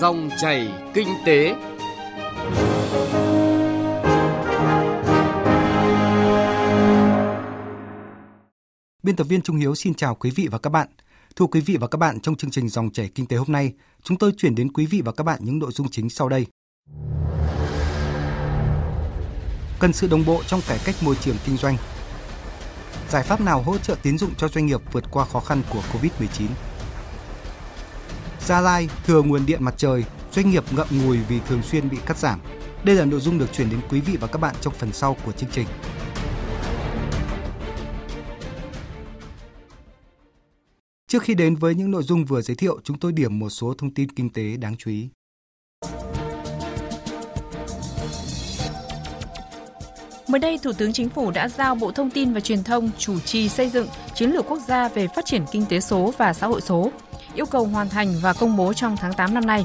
Dòng 0.00 0.30
chảy 0.40 0.68
kinh 0.94 1.08
tế. 1.26 1.54
Biên 9.02 9.16
tập 9.16 9.24
viên 9.24 9.42
Trung 9.42 9.56
Hiếu 9.56 9.74
xin 9.74 9.94
chào 9.94 10.14
quý 10.14 10.30
vị 10.30 10.48
và 10.50 10.58
các 10.58 10.70
bạn. 10.70 10.88
Thưa 11.36 11.46
quý 11.46 11.60
vị 11.60 11.76
và 11.80 11.86
các 11.86 11.98
bạn, 11.98 12.20
trong 12.20 12.36
chương 12.36 12.50
trình 12.50 12.68
Dòng 12.68 12.90
chảy 12.90 13.10
kinh 13.14 13.26
tế 13.26 13.36
hôm 13.36 13.46
nay, 13.48 13.72
chúng 14.02 14.18
tôi 14.18 14.32
chuyển 14.36 14.54
đến 14.54 14.72
quý 14.72 14.86
vị 14.86 15.02
và 15.04 15.12
các 15.12 15.24
bạn 15.24 15.38
những 15.42 15.58
nội 15.58 15.72
dung 15.72 15.90
chính 15.90 16.10
sau 16.10 16.28
đây. 16.28 16.46
Cần 19.80 19.92
sự 19.92 20.08
đồng 20.08 20.24
bộ 20.26 20.42
trong 20.46 20.60
cải 20.68 20.78
cách 20.84 20.94
môi 21.02 21.16
trường 21.20 21.36
kinh 21.46 21.56
doanh. 21.56 21.76
Giải 23.08 23.22
pháp 23.22 23.40
nào 23.40 23.62
hỗ 23.62 23.78
trợ 23.78 23.96
tín 24.02 24.18
dụng 24.18 24.34
cho 24.38 24.48
doanh 24.48 24.66
nghiệp 24.66 24.80
vượt 24.92 25.04
qua 25.10 25.24
khó 25.24 25.40
khăn 25.40 25.62
của 25.70 25.82
Covid-19? 25.92 26.46
Gia 28.48 28.60
Lai 28.60 28.88
thừa 29.04 29.22
nguồn 29.22 29.46
điện 29.46 29.64
mặt 29.64 29.74
trời, 29.76 30.04
doanh 30.32 30.50
nghiệp 30.50 30.64
ngậm 30.72 30.86
ngùi 30.90 31.18
vì 31.28 31.40
thường 31.40 31.62
xuyên 31.62 31.90
bị 31.90 31.98
cắt 32.06 32.18
giảm. 32.18 32.40
Đây 32.84 32.96
là 32.96 33.04
nội 33.04 33.20
dung 33.20 33.38
được 33.38 33.52
chuyển 33.52 33.70
đến 33.70 33.80
quý 33.90 34.00
vị 34.00 34.16
và 34.20 34.26
các 34.26 34.38
bạn 34.38 34.54
trong 34.60 34.74
phần 34.74 34.92
sau 34.92 35.16
của 35.24 35.32
chương 35.32 35.50
trình. 35.52 35.66
Trước 41.08 41.22
khi 41.22 41.34
đến 41.34 41.56
với 41.56 41.74
những 41.74 41.90
nội 41.90 42.02
dung 42.02 42.24
vừa 42.24 42.40
giới 42.40 42.56
thiệu, 42.56 42.80
chúng 42.84 42.98
tôi 42.98 43.12
điểm 43.12 43.38
một 43.38 43.50
số 43.50 43.74
thông 43.78 43.94
tin 43.94 44.10
kinh 44.10 44.30
tế 44.30 44.56
đáng 44.56 44.76
chú 44.76 44.90
ý. 44.90 45.08
Mới 50.28 50.38
đây, 50.38 50.58
Thủ 50.62 50.72
tướng 50.72 50.92
Chính 50.92 51.08
phủ 51.08 51.30
đã 51.30 51.48
giao 51.48 51.74
Bộ 51.74 51.92
Thông 51.92 52.10
tin 52.10 52.32
và 52.32 52.40
Truyền 52.40 52.64
thông 52.64 52.90
chủ 52.98 53.20
trì 53.20 53.48
xây 53.48 53.68
dựng 53.68 53.88
chiến 54.14 54.30
lược 54.30 54.46
quốc 54.48 54.58
gia 54.68 54.88
về 54.88 55.06
phát 55.16 55.26
triển 55.26 55.44
kinh 55.52 55.64
tế 55.66 55.80
số 55.80 56.12
và 56.18 56.32
xã 56.32 56.46
hội 56.46 56.60
số, 56.60 56.90
yêu 57.34 57.46
cầu 57.46 57.64
hoàn 57.64 57.88
thành 57.88 58.14
và 58.22 58.32
công 58.32 58.56
bố 58.56 58.72
trong 58.72 58.96
tháng 58.96 59.12
8 59.12 59.34
năm 59.34 59.46
nay. 59.46 59.64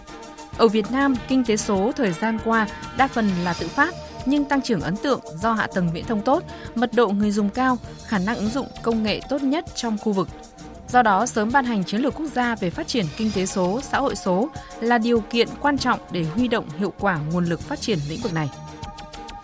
Ở 0.58 0.68
Việt 0.68 0.92
Nam, 0.92 1.16
kinh 1.28 1.46
tế 1.46 1.58
số 1.58 1.92
thời 1.96 2.12
gian 2.12 2.40
qua 2.46 2.68
đa 2.98 3.08
phần 3.08 3.30
là 3.44 3.54
tự 3.54 3.68
phát, 3.68 3.96
nhưng 4.26 4.46
tăng 4.46 4.62
trưởng 4.62 4.82
ấn 4.82 4.96
tượng 4.96 5.20
do 5.42 5.54
hạ 5.54 5.68
tầng 5.76 5.90
viễn 5.94 6.06
thông 6.06 6.22
tốt, 6.22 6.44
mật 6.76 6.94
độ 6.94 7.08
người 7.08 7.32
dùng 7.32 7.50
cao, 7.50 7.78
khả 8.08 8.20
năng 8.20 8.36
ứng 8.36 8.50
dụng 8.50 8.68
công 8.82 9.04
nghệ 9.04 9.22
tốt 9.30 9.44
nhất 9.44 9.66
trong 9.76 9.98
khu 9.98 10.12
vực. 10.12 10.30
Do 10.90 11.02
đó, 11.02 11.26
sớm 11.26 11.52
ban 11.52 11.66
hành 11.66 11.84
chiến 11.84 12.02
lược 12.02 12.14
quốc 12.16 12.28
gia 12.36 12.56
về 12.56 12.70
phát 12.70 12.88
triển 12.88 13.06
kinh 13.18 13.32
tế 13.36 13.46
số, 13.46 13.82
xã 13.82 14.00
hội 14.00 14.16
số 14.16 14.50
là 14.82 14.98
điều 14.98 15.20
kiện 15.20 15.48
quan 15.62 15.78
trọng 15.78 16.00
để 16.12 16.24
huy 16.24 16.48
động 16.48 16.66
hiệu 16.78 16.94
quả 17.00 17.20
nguồn 17.32 17.46
lực 17.46 17.60
phát 17.60 17.82
triển 17.82 18.00
lĩnh 18.10 18.22
vực 18.22 18.34
này. 18.34 18.50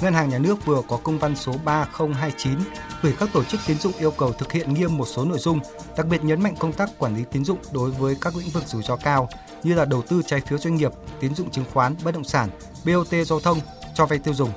Ngân 0.01 0.13
hàng 0.13 0.29
Nhà 0.29 0.37
nước 0.37 0.65
vừa 0.65 0.81
có 0.87 0.97
công 1.03 1.19
văn 1.19 1.35
số 1.35 1.53
3029 1.65 2.53
gửi 3.01 3.13
các 3.19 3.29
tổ 3.33 3.43
chức 3.43 3.59
tín 3.67 3.77
dụng 3.77 3.93
yêu 3.99 4.11
cầu 4.11 4.33
thực 4.33 4.51
hiện 4.51 4.73
nghiêm 4.73 4.97
một 4.97 5.05
số 5.05 5.25
nội 5.25 5.39
dung, 5.39 5.59
đặc 5.97 6.07
biệt 6.07 6.23
nhấn 6.23 6.43
mạnh 6.43 6.55
công 6.59 6.73
tác 6.73 6.89
quản 6.97 7.15
lý 7.17 7.23
tín 7.31 7.45
dụng 7.45 7.57
đối 7.71 7.91
với 7.91 8.15
các 8.21 8.35
lĩnh 8.35 8.49
vực 8.49 8.63
rủi 8.67 8.83
ro 8.83 8.95
cao 8.95 9.29
như 9.63 9.73
là 9.73 9.85
đầu 9.85 10.01
tư 10.01 10.21
trái 10.25 10.41
phiếu 10.41 10.57
doanh 10.57 10.75
nghiệp, 10.75 10.91
tín 11.19 11.35
dụng 11.35 11.51
chứng 11.51 11.65
khoán, 11.73 11.95
bất 12.03 12.13
động 12.13 12.23
sản, 12.23 12.49
BOT 12.85 13.07
giao 13.25 13.39
thông, 13.39 13.59
cho 13.93 14.05
vay 14.05 14.19
tiêu 14.19 14.33
dùng. 14.33 14.49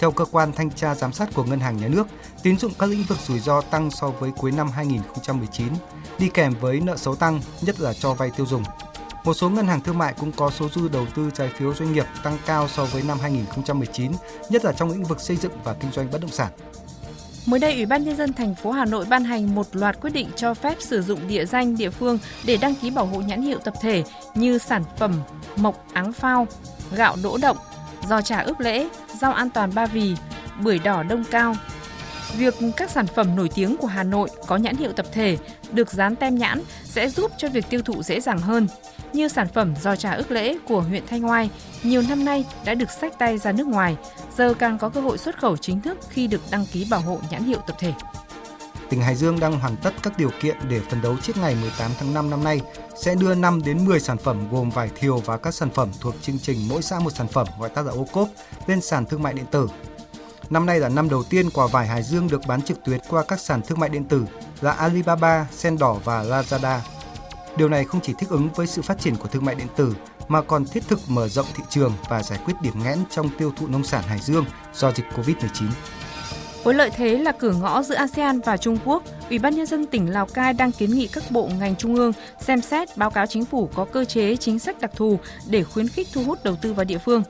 Theo 0.00 0.10
cơ 0.10 0.24
quan 0.24 0.52
thanh 0.52 0.70
tra 0.70 0.94
giám 0.94 1.12
sát 1.12 1.28
của 1.34 1.44
Ngân 1.44 1.60
hàng 1.60 1.76
Nhà 1.76 1.88
nước, 1.88 2.06
tín 2.42 2.58
dụng 2.58 2.72
các 2.78 2.90
lĩnh 2.90 3.02
vực 3.02 3.18
rủi 3.26 3.40
ro 3.40 3.60
tăng 3.60 3.90
so 3.90 4.08
với 4.08 4.30
cuối 4.36 4.52
năm 4.52 4.70
2019, 4.70 5.68
đi 6.18 6.28
kèm 6.34 6.54
với 6.60 6.80
nợ 6.80 6.96
xấu 6.96 7.14
tăng, 7.14 7.40
nhất 7.62 7.80
là 7.80 7.92
cho 7.94 8.14
vay 8.14 8.30
tiêu 8.36 8.46
dùng. 8.46 8.62
Một 9.24 9.34
số 9.34 9.50
ngân 9.50 9.66
hàng 9.66 9.80
thương 9.80 9.98
mại 9.98 10.14
cũng 10.20 10.32
có 10.32 10.50
số 10.50 10.68
dư 10.74 10.88
đầu 10.88 11.06
tư 11.14 11.30
trái 11.34 11.48
phiếu 11.48 11.74
doanh 11.74 11.92
nghiệp 11.92 12.04
tăng 12.22 12.38
cao 12.46 12.68
so 12.68 12.84
với 12.84 13.02
năm 13.02 13.18
2019, 13.22 14.12
nhất 14.48 14.64
là 14.64 14.72
trong 14.72 14.90
lĩnh 14.90 15.04
vực 15.04 15.20
xây 15.20 15.36
dựng 15.36 15.52
và 15.64 15.74
kinh 15.74 15.90
doanh 15.92 16.10
bất 16.10 16.20
động 16.20 16.30
sản. 16.30 16.52
Mới 17.46 17.60
đây, 17.60 17.74
Ủy 17.74 17.86
ban 17.86 18.04
nhân 18.04 18.16
dân 18.16 18.32
thành 18.32 18.54
phố 18.54 18.70
Hà 18.70 18.84
Nội 18.84 19.04
ban 19.08 19.24
hành 19.24 19.54
một 19.54 19.66
loạt 19.72 20.00
quyết 20.00 20.10
định 20.10 20.28
cho 20.36 20.54
phép 20.54 20.76
sử 20.80 21.02
dụng 21.02 21.28
địa 21.28 21.44
danh 21.44 21.76
địa 21.76 21.90
phương 21.90 22.18
để 22.44 22.56
đăng 22.56 22.74
ký 22.74 22.90
bảo 22.90 23.06
hộ 23.06 23.20
nhãn 23.20 23.42
hiệu 23.42 23.58
tập 23.58 23.74
thể 23.80 24.04
như 24.34 24.58
sản 24.58 24.84
phẩm 24.98 25.22
mộc 25.56 25.84
áng 25.92 26.12
phao, 26.12 26.46
gạo 26.92 27.16
đỗ 27.22 27.38
động, 27.42 27.56
giò 28.08 28.20
trà 28.20 28.40
ướp 28.40 28.60
lễ, 28.60 28.88
rau 29.20 29.32
an 29.32 29.50
toàn 29.50 29.74
ba 29.74 29.86
vì, 29.86 30.14
bưởi 30.60 30.78
đỏ 30.78 31.02
đông 31.02 31.24
cao. 31.30 31.54
Việc 32.36 32.54
các 32.76 32.90
sản 32.90 33.06
phẩm 33.06 33.36
nổi 33.36 33.50
tiếng 33.54 33.76
của 33.76 33.86
Hà 33.86 34.02
Nội 34.02 34.28
có 34.46 34.56
nhãn 34.56 34.76
hiệu 34.76 34.92
tập 34.92 35.06
thể 35.12 35.38
được 35.72 35.92
dán 35.92 36.16
tem 36.16 36.38
nhãn 36.38 36.62
sẽ 36.84 37.08
giúp 37.08 37.30
cho 37.38 37.48
việc 37.48 37.64
tiêu 37.70 37.82
thụ 37.82 38.02
dễ 38.02 38.20
dàng 38.20 38.38
hơn. 38.38 38.68
Như 39.14 39.28
sản 39.28 39.48
phẩm 39.54 39.74
giò 39.82 39.96
trà 39.96 40.12
ức 40.12 40.30
lễ 40.30 40.58
của 40.68 40.80
huyện 40.80 41.06
Thanh 41.06 41.26
Oai 41.26 41.50
nhiều 41.82 42.02
năm 42.08 42.24
nay 42.24 42.44
đã 42.64 42.74
được 42.74 42.90
sách 42.90 43.18
tay 43.18 43.38
ra 43.38 43.52
nước 43.52 43.66
ngoài, 43.66 43.96
giờ 44.36 44.54
càng 44.54 44.78
có 44.78 44.88
cơ 44.88 45.00
hội 45.00 45.18
xuất 45.18 45.38
khẩu 45.38 45.56
chính 45.56 45.80
thức 45.80 45.98
khi 46.08 46.26
được 46.26 46.40
đăng 46.50 46.66
ký 46.72 46.86
bảo 46.90 47.00
hộ 47.00 47.18
nhãn 47.30 47.44
hiệu 47.44 47.58
tập 47.66 47.76
thể 47.78 47.92
tỉnh 48.94 49.02
Hải 49.02 49.14
Dương 49.14 49.40
đang 49.40 49.60
hoàn 49.60 49.76
tất 49.76 49.94
các 50.02 50.18
điều 50.18 50.30
kiện 50.40 50.56
để 50.68 50.80
phấn 50.80 51.02
đấu 51.02 51.16
trước 51.22 51.36
ngày 51.36 51.56
18 51.60 51.90
tháng 51.98 52.14
5 52.14 52.30
năm 52.30 52.44
nay 52.44 52.60
sẽ 52.96 53.14
đưa 53.14 53.34
5 53.34 53.62
đến 53.64 53.84
10 53.84 54.00
sản 54.00 54.18
phẩm 54.18 54.48
gồm 54.50 54.70
vải 54.70 54.90
thiều 54.96 55.18
và 55.18 55.36
các 55.36 55.54
sản 55.54 55.70
phẩm 55.70 55.88
thuộc 56.00 56.14
chương 56.22 56.38
trình 56.38 56.68
mỗi 56.68 56.82
xã 56.82 56.98
một 56.98 57.10
sản 57.10 57.28
phẩm 57.28 57.46
gọi 57.60 57.68
tắt 57.68 57.82
là 57.82 57.92
ô 57.92 58.06
cốp 58.12 58.28
lên 58.66 58.80
sàn 58.80 59.06
thương 59.06 59.22
mại 59.22 59.34
điện 59.34 59.46
tử. 59.50 59.68
Năm 60.50 60.66
nay 60.66 60.80
là 60.80 60.88
năm 60.88 61.08
đầu 61.08 61.22
tiên 61.22 61.50
quả 61.50 61.66
vải 61.66 61.86
Hải 61.86 62.02
Dương 62.02 62.28
được 62.28 62.40
bán 62.46 62.62
trực 62.62 62.84
tuyến 62.84 63.00
qua 63.08 63.24
các 63.28 63.40
sàn 63.40 63.62
thương 63.62 63.80
mại 63.80 63.88
điện 63.88 64.04
tử 64.04 64.24
là 64.60 64.72
Alibaba, 64.72 65.46
Sen 65.52 65.78
đỏ 65.78 65.96
và 66.04 66.22
Lazada. 66.22 66.78
Điều 67.56 67.68
này 67.68 67.84
không 67.84 68.00
chỉ 68.00 68.12
thích 68.18 68.28
ứng 68.28 68.48
với 68.54 68.66
sự 68.66 68.82
phát 68.82 68.98
triển 69.00 69.16
của 69.16 69.28
thương 69.28 69.44
mại 69.44 69.54
điện 69.54 69.66
tử 69.76 69.94
mà 70.28 70.42
còn 70.42 70.64
thiết 70.64 70.82
thực 70.88 70.98
mở 71.08 71.28
rộng 71.28 71.46
thị 71.54 71.62
trường 71.70 71.92
và 72.08 72.22
giải 72.22 72.38
quyết 72.44 72.54
điểm 72.62 72.74
nghẽn 72.84 72.98
trong 73.10 73.28
tiêu 73.38 73.52
thụ 73.56 73.66
nông 73.66 73.84
sản 73.84 74.02
Hải 74.06 74.18
Dương 74.18 74.44
do 74.74 74.92
dịch 74.92 75.04
Covid-19. 75.16 75.68
Với 76.64 76.74
lợi 76.74 76.90
thế 76.90 77.18
là 77.18 77.32
cửa 77.32 77.52
ngõ 77.52 77.82
giữa 77.82 77.94
ASEAN 77.94 78.40
và 78.40 78.56
Trung 78.56 78.76
Quốc, 78.84 79.02
Ủy 79.30 79.38
ban 79.38 79.54
nhân 79.54 79.66
dân 79.66 79.86
tỉnh 79.86 80.12
Lào 80.12 80.26
Cai 80.26 80.52
đang 80.52 80.72
kiến 80.72 80.90
nghị 80.90 81.06
các 81.06 81.24
bộ 81.30 81.48
ngành 81.58 81.76
trung 81.76 81.96
ương 81.96 82.12
xem 82.40 82.60
xét 82.60 82.96
báo 82.96 83.10
cáo 83.10 83.26
chính 83.26 83.44
phủ 83.44 83.68
có 83.74 83.84
cơ 83.84 84.04
chế 84.04 84.36
chính 84.36 84.58
sách 84.58 84.80
đặc 84.80 84.90
thù 84.96 85.18
để 85.46 85.64
khuyến 85.64 85.88
khích 85.88 86.08
thu 86.12 86.24
hút 86.24 86.44
đầu 86.44 86.56
tư 86.56 86.72
vào 86.72 86.84
địa 86.84 86.98
phương. 86.98 87.22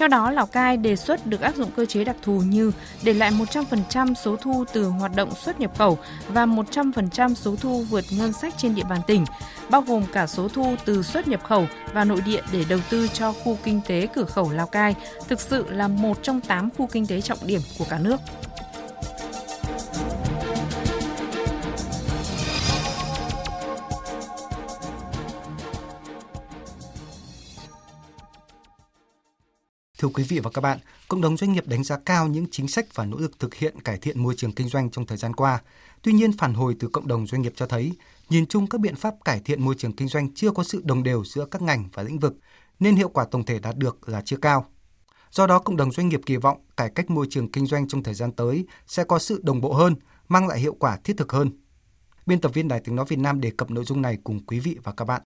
Theo 0.00 0.08
đó, 0.08 0.30
Lào 0.30 0.46
Cai 0.46 0.76
đề 0.76 0.96
xuất 0.96 1.26
được 1.26 1.40
áp 1.40 1.56
dụng 1.56 1.70
cơ 1.76 1.86
chế 1.86 2.04
đặc 2.04 2.16
thù 2.22 2.42
như 2.46 2.72
để 3.02 3.12
lại 3.12 3.30
100% 3.30 4.14
số 4.14 4.36
thu 4.36 4.64
từ 4.72 4.84
hoạt 4.84 5.16
động 5.16 5.34
xuất 5.34 5.60
nhập 5.60 5.78
khẩu 5.78 5.98
và 6.28 6.46
100% 6.46 7.34
số 7.34 7.56
thu 7.60 7.82
vượt 7.90 8.04
ngân 8.10 8.32
sách 8.32 8.54
trên 8.56 8.74
địa 8.74 8.82
bàn 8.90 9.00
tỉnh, 9.06 9.24
bao 9.70 9.82
gồm 9.82 10.02
cả 10.12 10.26
số 10.26 10.48
thu 10.48 10.74
từ 10.84 11.02
xuất 11.02 11.28
nhập 11.28 11.44
khẩu 11.44 11.66
và 11.92 12.04
nội 12.04 12.20
địa 12.26 12.42
để 12.52 12.64
đầu 12.68 12.78
tư 12.90 13.08
cho 13.12 13.32
khu 13.32 13.58
kinh 13.64 13.80
tế 13.86 14.06
cửa 14.14 14.24
khẩu 14.24 14.50
Lào 14.50 14.66
Cai, 14.66 14.94
thực 15.28 15.40
sự 15.40 15.70
là 15.70 15.88
một 15.88 16.22
trong 16.22 16.40
8 16.40 16.68
khu 16.78 16.86
kinh 16.86 17.06
tế 17.06 17.20
trọng 17.20 17.38
điểm 17.44 17.60
của 17.78 17.84
cả 17.90 17.98
nước. 17.98 18.20
Thưa 30.00 30.08
quý 30.08 30.24
vị 30.28 30.38
và 30.38 30.50
các 30.50 30.60
bạn, 30.60 30.78
cộng 31.08 31.20
đồng 31.20 31.36
doanh 31.36 31.52
nghiệp 31.52 31.66
đánh 31.66 31.84
giá 31.84 31.98
cao 31.98 32.28
những 32.28 32.46
chính 32.50 32.68
sách 32.68 32.94
và 32.94 33.04
nỗ 33.04 33.18
lực 33.18 33.38
thực 33.38 33.54
hiện 33.54 33.80
cải 33.80 33.98
thiện 33.98 34.22
môi 34.22 34.34
trường 34.36 34.52
kinh 34.52 34.68
doanh 34.68 34.90
trong 34.90 35.06
thời 35.06 35.18
gian 35.18 35.34
qua. 35.34 35.62
Tuy 36.02 36.12
nhiên, 36.12 36.32
phản 36.38 36.54
hồi 36.54 36.76
từ 36.80 36.88
cộng 36.88 37.08
đồng 37.08 37.26
doanh 37.26 37.42
nghiệp 37.42 37.52
cho 37.56 37.66
thấy, 37.66 37.92
nhìn 38.30 38.46
chung 38.46 38.66
các 38.66 38.80
biện 38.80 38.96
pháp 38.96 39.14
cải 39.24 39.40
thiện 39.40 39.64
môi 39.64 39.74
trường 39.78 39.92
kinh 39.92 40.08
doanh 40.08 40.34
chưa 40.34 40.50
có 40.50 40.62
sự 40.62 40.82
đồng 40.84 41.02
đều 41.02 41.24
giữa 41.24 41.46
các 41.50 41.62
ngành 41.62 41.88
và 41.94 42.02
lĩnh 42.02 42.18
vực, 42.18 42.36
nên 42.78 42.96
hiệu 42.96 43.08
quả 43.08 43.24
tổng 43.30 43.44
thể 43.44 43.58
đạt 43.58 43.76
được 43.76 44.08
là 44.08 44.22
chưa 44.24 44.36
cao. 44.36 44.66
Do 45.30 45.46
đó, 45.46 45.58
cộng 45.58 45.76
đồng 45.76 45.92
doanh 45.92 46.08
nghiệp 46.08 46.20
kỳ 46.26 46.36
vọng 46.36 46.58
cải 46.76 46.90
cách 46.94 47.10
môi 47.10 47.26
trường 47.30 47.52
kinh 47.52 47.66
doanh 47.66 47.88
trong 47.88 48.02
thời 48.02 48.14
gian 48.14 48.32
tới 48.32 48.64
sẽ 48.86 49.04
có 49.04 49.18
sự 49.18 49.40
đồng 49.44 49.60
bộ 49.60 49.72
hơn, 49.72 49.94
mang 50.28 50.48
lại 50.48 50.60
hiệu 50.60 50.76
quả 50.80 50.98
thiết 51.04 51.16
thực 51.16 51.32
hơn. 51.32 51.50
Biên 52.26 52.40
tập 52.40 52.54
viên 52.54 52.68
Đài 52.68 52.80
Tiếng 52.80 52.96
Nói 52.96 53.06
Việt 53.08 53.18
Nam 53.18 53.40
đề 53.40 53.50
cập 53.56 53.70
nội 53.70 53.84
dung 53.84 54.02
này 54.02 54.18
cùng 54.24 54.46
quý 54.46 54.60
vị 54.60 54.76
và 54.84 54.92
các 54.92 55.04
bạn. 55.04 55.22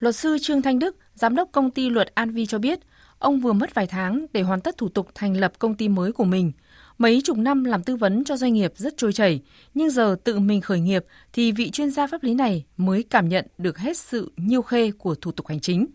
Luật 0.00 0.16
sư 0.16 0.36
Trương 0.40 0.62
Thanh 0.62 0.78
Đức, 0.78 0.96
giám 1.14 1.34
đốc 1.34 1.48
công 1.52 1.70
ty 1.70 1.90
luật 1.90 2.14
An 2.14 2.30
Vi 2.30 2.46
cho 2.46 2.58
biết, 2.58 2.78
Ông 3.18 3.40
vừa 3.40 3.52
mất 3.52 3.74
vài 3.74 3.86
tháng 3.86 4.26
để 4.32 4.42
hoàn 4.42 4.60
tất 4.60 4.76
thủ 4.78 4.88
tục 4.88 5.08
thành 5.14 5.36
lập 5.36 5.52
công 5.58 5.74
ty 5.74 5.88
mới 5.88 6.12
của 6.12 6.24
mình. 6.24 6.52
Mấy 6.98 7.20
chục 7.24 7.36
năm 7.36 7.64
làm 7.64 7.82
tư 7.82 7.96
vấn 7.96 8.24
cho 8.24 8.36
doanh 8.36 8.54
nghiệp 8.54 8.72
rất 8.76 8.94
trôi 8.96 9.12
chảy, 9.12 9.40
nhưng 9.74 9.90
giờ 9.90 10.16
tự 10.24 10.38
mình 10.38 10.60
khởi 10.60 10.80
nghiệp 10.80 11.04
thì 11.32 11.52
vị 11.52 11.70
chuyên 11.70 11.90
gia 11.90 12.06
pháp 12.06 12.22
lý 12.22 12.34
này 12.34 12.64
mới 12.76 13.02
cảm 13.02 13.28
nhận 13.28 13.46
được 13.58 13.78
hết 13.78 13.96
sự 13.96 14.32
nhiêu 14.36 14.62
khê 14.62 14.90
của 14.90 15.14
thủ 15.14 15.32
tục 15.32 15.46
hành 15.46 15.60
chính. 15.60 15.86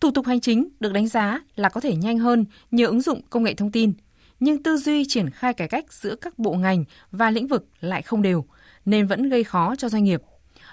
Thủ 0.00 0.10
tục 0.10 0.26
hành 0.26 0.40
chính 0.40 0.68
được 0.80 0.92
đánh 0.92 1.08
giá 1.08 1.40
là 1.56 1.68
có 1.68 1.80
thể 1.80 1.96
nhanh 1.96 2.18
hơn 2.18 2.44
nhờ 2.70 2.86
ứng 2.86 3.00
dụng 3.00 3.20
công 3.30 3.42
nghệ 3.42 3.54
thông 3.54 3.70
tin, 3.70 3.92
nhưng 4.40 4.62
tư 4.62 4.76
duy 4.76 5.04
triển 5.08 5.30
khai 5.30 5.54
cải 5.54 5.68
cách 5.68 5.92
giữa 5.92 6.16
các 6.16 6.38
bộ 6.38 6.52
ngành 6.52 6.84
và 7.10 7.30
lĩnh 7.30 7.46
vực 7.46 7.68
lại 7.80 8.02
không 8.02 8.22
đều, 8.22 8.44
nên 8.84 9.06
vẫn 9.06 9.28
gây 9.28 9.44
khó 9.44 9.74
cho 9.76 9.88
doanh 9.88 10.04
nghiệp. 10.04 10.22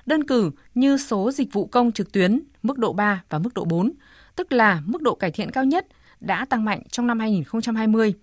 Đơn 0.06 0.28
cử 0.28 0.52
như 0.76 0.98
số 0.98 1.32
dịch 1.32 1.54
vụ 1.54 1.66
công 1.66 1.92
trực 1.92 2.12
tuyến 2.12 2.40
mức 2.64 2.78
độ 2.78 2.94
3 2.94 3.24
và 3.30 3.40
mức 3.40 3.54
độ 3.54 3.66
4 3.66 3.92
tức 4.36 4.52
là 4.52 4.82
mức 4.86 5.02
độ 5.02 5.16
cải 5.16 5.32
thiện 5.32 5.52
cao 5.52 5.66
nhất, 5.66 5.88
đã 6.20 6.46
tăng 6.46 6.66
mạnh 6.66 6.82
trong 6.92 7.08
năm 7.08 7.20
2020, 7.20 8.14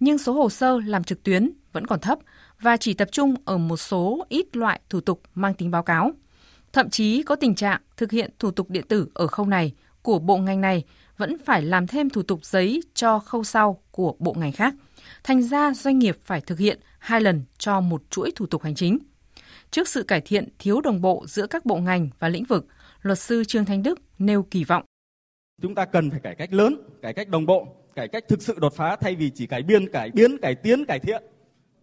nhưng 0.00 0.18
số 0.18 0.32
hồ 0.32 0.50
sơ 0.50 0.80
làm 0.80 1.04
trực 1.04 1.22
tuyến 1.22 1.50
vẫn 1.72 1.86
còn 1.86 2.00
thấp 2.00 2.18
và 2.60 2.76
chỉ 2.76 2.94
tập 2.94 3.08
trung 3.12 3.34
ở 3.44 3.58
một 3.58 3.76
số 3.76 4.26
ít 4.28 4.56
loại 4.56 4.80
thủ 4.90 5.00
tục 5.00 5.22
mang 5.34 5.54
tính 5.54 5.70
báo 5.70 5.82
cáo. 5.82 6.10
Thậm 6.72 6.90
chí 6.90 7.22
có 7.22 7.36
tình 7.36 7.54
trạng 7.54 7.80
thực 7.96 8.10
hiện 8.10 8.30
thủ 8.38 8.50
tục 8.50 8.70
điện 8.70 8.84
tử 8.88 9.08
ở 9.14 9.26
khâu 9.26 9.46
này 9.46 9.72
của 10.02 10.18
bộ 10.18 10.36
ngành 10.36 10.60
này 10.60 10.84
vẫn 11.16 11.36
phải 11.44 11.62
làm 11.62 11.86
thêm 11.86 12.10
thủ 12.10 12.22
tục 12.22 12.44
giấy 12.44 12.82
cho 12.94 13.18
khâu 13.18 13.44
sau 13.44 13.82
của 13.90 14.14
bộ 14.18 14.34
ngành 14.38 14.52
khác. 14.52 14.74
Thành 15.24 15.42
ra 15.42 15.74
doanh 15.74 15.98
nghiệp 15.98 16.18
phải 16.24 16.40
thực 16.40 16.58
hiện 16.58 16.78
hai 16.98 17.20
lần 17.20 17.42
cho 17.58 17.80
một 17.80 18.02
chuỗi 18.10 18.30
thủ 18.34 18.46
tục 18.46 18.62
hành 18.62 18.74
chính. 18.74 18.98
Trước 19.70 19.88
sự 19.88 20.02
cải 20.02 20.20
thiện 20.20 20.48
thiếu 20.58 20.80
đồng 20.80 21.00
bộ 21.00 21.24
giữa 21.28 21.46
các 21.46 21.66
bộ 21.66 21.76
ngành 21.76 22.08
và 22.18 22.28
lĩnh 22.28 22.44
vực, 22.44 22.66
luật 23.02 23.18
sư 23.18 23.44
Trương 23.44 23.64
Thanh 23.64 23.82
Đức 23.82 24.00
nêu 24.18 24.42
kỳ 24.42 24.64
vọng 24.64 24.84
Chúng 25.62 25.74
ta 25.74 25.84
cần 25.84 26.10
phải 26.10 26.20
cải 26.20 26.34
cách 26.34 26.52
lớn, 26.52 26.76
cải 27.02 27.12
cách 27.12 27.28
đồng 27.28 27.46
bộ, 27.46 27.68
cải 27.94 28.08
cách 28.08 28.24
thực 28.28 28.42
sự 28.42 28.56
đột 28.60 28.74
phá 28.74 28.96
thay 28.96 29.14
vì 29.14 29.30
chỉ 29.30 29.46
cải 29.46 29.62
biên, 29.62 29.92
cải 29.92 30.10
biến, 30.10 30.38
cải 30.38 30.54
tiến, 30.54 30.84
cải 30.84 30.98
thiện. 30.98 31.22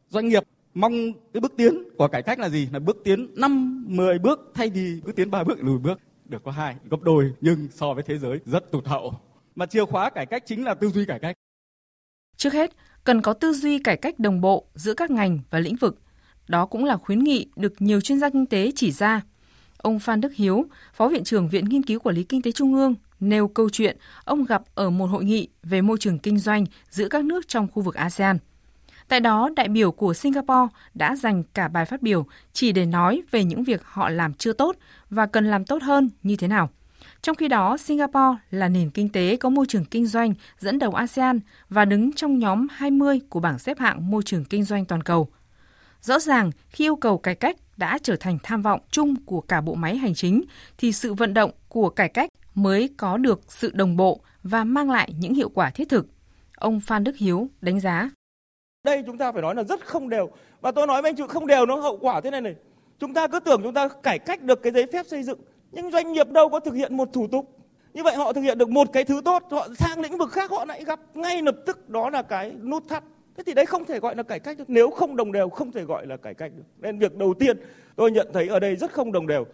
Doanh 0.10 0.28
nghiệp 0.28 0.44
mong 0.74 0.94
cái 1.34 1.42
bước 1.42 1.54
tiến 1.58 1.84
của 1.98 2.08
cải 2.08 2.22
cách 2.22 2.40
là 2.40 2.50
gì? 2.50 2.68
Là 2.74 2.80
bước 2.80 2.98
tiến 3.04 3.28
5, 3.36 3.86
10 3.90 4.20
bước 4.20 4.52
thay 4.54 4.70
vì 4.70 5.02
cứ 5.06 5.12
tiến 5.12 5.32
3 5.32 5.44
bước 5.44 5.64
lùi 5.64 5.80
bước. 5.80 6.00
Được 6.26 6.44
có 6.44 6.52
hai, 6.52 6.76
gấp 6.90 7.02
đôi 7.02 7.34
nhưng 7.42 7.68
so 7.72 7.94
với 7.94 8.04
thế 8.04 8.18
giới 8.18 8.40
rất 8.46 8.72
tụt 8.72 8.86
hậu. 8.86 9.14
Mà 9.56 9.66
chìa 9.66 9.86
khóa 9.86 10.10
cải 10.10 10.26
cách 10.26 10.44
chính 10.46 10.64
là 10.64 10.74
tư 10.74 10.90
duy 10.90 11.06
cải 11.06 11.20
cách. 11.20 11.36
Trước 12.38 12.54
hết, 12.54 12.72
cần 13.04 13.22
có 13.22 13.34
tư 13.34 13.54
duy 13.54 13.80
cải 13.80 13.98
cách 13.98 14.20
đồng 14.20 14.42
bộ 14.42 14.66
giữa 14.76 14.94
các 14.94 15.12
ngành 15.12 15.40
và 15.50 15.60
lĩnh 15.60 15.76
vực. 15.76 16.00
Đó 16.48 16.66
cũng 16.66 16.86
là 16.86 16.98
khuyến 16.98 17.20
nghị 17.20 17.48
được 17.56 17.74
nhiều 17.80 18.02
chuyên 18.02 18.20
gia 18.20 18.30
kinh 18.30 18.46
tế 18.46 18.72
chỉ 18.76 18.92
ra. 18.92 19.22
Ông 19.78 20.00
Phan 20.00 20.22
Đức 20.22 20.34
Hiếu, 20.36 20.66
Phó 20.94 21.08
Viện 21.08 21.24
trưởng 21.24 21.50
Viện 21.50 21.66
Nghiên 21.66 21.84
cứu 21.84 22.00
Quản 22.00 22.16
lý 22.16 22.24
Kinh 22.24 22.42
tế 22.42 22.52
Trung 22.52 22.74
ương, 22.74 22.96
nêu 23.30 23.48
câu 23.48 23.70
chuyện 23.70 23.98
ông 24.26 24.46
gặp 24.46 24.64
ở 24.76 24.90
một 24.90 25.06
hội 25.06 25.24
nghị 25.24 25.48
về 25.64 25.82
môi 25.82 25.98
trường 26.00 26.20
kinh 26.20 26.40
doanh 26.40 26.66
giữa 26.90 27.08
các 27.08 27.24
nước 27.24 27.48
trong 27.48 27.68
khu 27.68 27.82
vực 27.82 27.96
ASEAN. 27.96 28.38
Tại 29.08 29.20
đó, 29.20 29.50
đại 29.56 29.68
biểu 29.68 29.92
của 29.92 30.14
Singapore 30.14 30.74
đã 30.94 31.16
dành 31.16 31.44
cả 31.54 31.68
bài 31.68 31.86
phát 31.86 32.02
biểu 32.02 32.26
chỉ 32.54 32.72
để 32.72 32.86
nói 32.86 33.22
về 33.32 33.44
những 33.44 33.64
việc 33.64 33.82
họ 33.84 34.10
làm 34.10 34.34
chưa 34.34 34.54
tốt 34.54 34.76
và 35.10 35.26
cần 35.26 35.52
làm 35.52 35.66
tốt 35.66 35.84
hơn 35.84 36.10
như 36.24 36.36
thế 36.36 36.48
nào. 36.48 36.70
Trong 37.22 37.36
khi 37.36 37.48
đó, 37.48 37.78
Singapore 37.78 38.38
là 38.52 38.70
nền 38.70 38.90
kinh 38.90 39.10
tế 39.10 39.36
có 39.36 39.50
môi 39.50 39.66
trường 39.70 39.86
kinh 39.86 40.08
doanh 40.08 40.34
dẫn 40.60 40.80
đầu 40.80 40.92
ASEAN 40.92 41.40
và 41.70 41.86
đứng 41.86 42.14
trong 42.14 42.40
nhóm 42.40 42.68
20 42.72 43.20
của 43.30 43.40
bảng 43.40 43.60
xếp 43.60 43.80
hạng 43.80 44.12
môi 44.12 44.24
trường 44.24 44.46
kinh 44.46 44.64
doanh 44.64 44.86
toàn 44.86 45.04
cầu. 45.04 45.28
Rõ 46.02 46.20
ràng, 46.20 46.52
khi 46.70 46.86
yêu 46.86 46.96
cầu 46.96 47.18
cải 47.18 47.36
cách 47.36 47.58
đã 47.78 47.98
trở 48.04 48.16
thành 48.16 48.38
tham 48.44 48.62
vọng 48.62 48.80
chung 48.92 49.16
của 49.26 49.42
cả 49.42 49.62
bộ 49.62 49.76
máy 49.76 49.98
hành 49.98 50.14
chính, 50.14 50.42
thì 50.78 50.92
sự 50.92 51.14
vận 51.14 51.34
động 51.34 51.52
của 51.70 51.90
cải 51.90 52.10
cách 52.10 52.30
mới 52.56 52.90
có 52.98 53.18
được 53.18 53.42
sự 53.52 53.72
đồng 53.74 53.98
bộ 53.98 54.22
và 54.44 54.64
mang 54.64 54.92
lại 54.92 55.14
những 55.20 55.34
hiệu 55.34 55.50
quả 55.50 55.70
thiết 55.70 55.90
thực. 55.90 56.06
Ông 56.58 56.80
Phan 56.80 57.04
Đức 57.04 57.18
Hiếu 57.18 57.48
đánh 57.62 57.80
giá. 57.80 58.10
Đây 58.84 59.04
chúng 59.06 59.18
ta 59.18 59.32
phải 59.32 59.42
nói 59.42 59.56
là 59.56 59.64
rất 59.64 59.86
không 59.86 60.10
đều. 60.10 60.30
Và 60.62 60.72
tôi 60.72 60.88
nói 60.88 61.02
với 61.02 61.10
anh 61.10 61.16
chị 61.16 61.24
không 61.30 61.48
đều 61.48 61.66
nó 61.66 61.76
hậu 61.76 61.98
quả 61.98 62.22
thế 62.22 62.32
này 62.32 62.42
này. 62.42 62.56
Chúng 63.00 63.14
ta 63.14 63.28
cứ 63.28 63.40
tưởng 63.40 63.62
chúng 63.64 63.74
ta 63.74 63.88
cải 63.88 64.20
cách 64.20 64.42
được 64.42 64.64
cái 64.64 64.72
giấy 64.72 64.86
phép 64.94 65.06
xây 65.08 65.24
dựng. 65.24 65.40
Nhưng 65.72 65.92
doanh 65.92 66.14
nghiệp 66.14 66.30
đâu 66.30 66.50
có 66.50 66.60
thực 66.60 66.74
hiện 66.74 66.98
một 66.98 67.10
thủ 67.14 67.28
tục. 67.28 67.58
Như 67.94 68.04
vậy 68.04 68.16
họ 68.16 68.34
thực 68.34 68.42
hiện 68.42 68.58
được 68.58 68.70
một 68.70 68.88
cái 68.94 69.04
thứ 69.04 69.22
tốt, 69.26 69.44
họ 69.52 69.68
sang 69.78 70.02
lĩnh 70.02 70.18
vực 70.18 70.32
khác 70.32 70.52
họ 70.52 70.66
lại 70.66 70.84
gặp 70.84 71.00
ngay 71.14 71.42
lập 71.42 71.56
tức 71.66 71.90
đó 71.90 72.10
là 72.10 72.22
cái 72.22 72.52
nút 72.52 72.84
thắt. 72.88 73.04
Thế 73.38 73.44
thì 73.46 73.54
đấy 73.54 73.66
không 73.66 73.86
thể 73.86 74.00
gọi 74.00 74.16
là 74.16 74.24
cải 74.24 74.40
cách 74.40 74.58
được. 74.58 74.70
Nếu 74.70 74.90
không 74.90 75.16
đồng 75.16 75.32
đều 75.32 75.50
không 75.50 75.72
thể 75.72 75.84
gọi 75.84 76.08
là 76.08 76.18
cải 76.18 76.34
cách 76.34 76.52
được. 76.56 76.64
Nên 76.78 77.00
việc 77.00 77.18
đầu 77.18 77.34
tiên 77.34 77.58
tôi 77.96 78.12
nhận 78.12 78.28
thấy 78.34 78.48
ở 78.48 78.60
đây 78.60 78.76
rất 78.76 78.92
không 78.92 79.12
đồng 79.12 79.28
đều. 79.28 79.46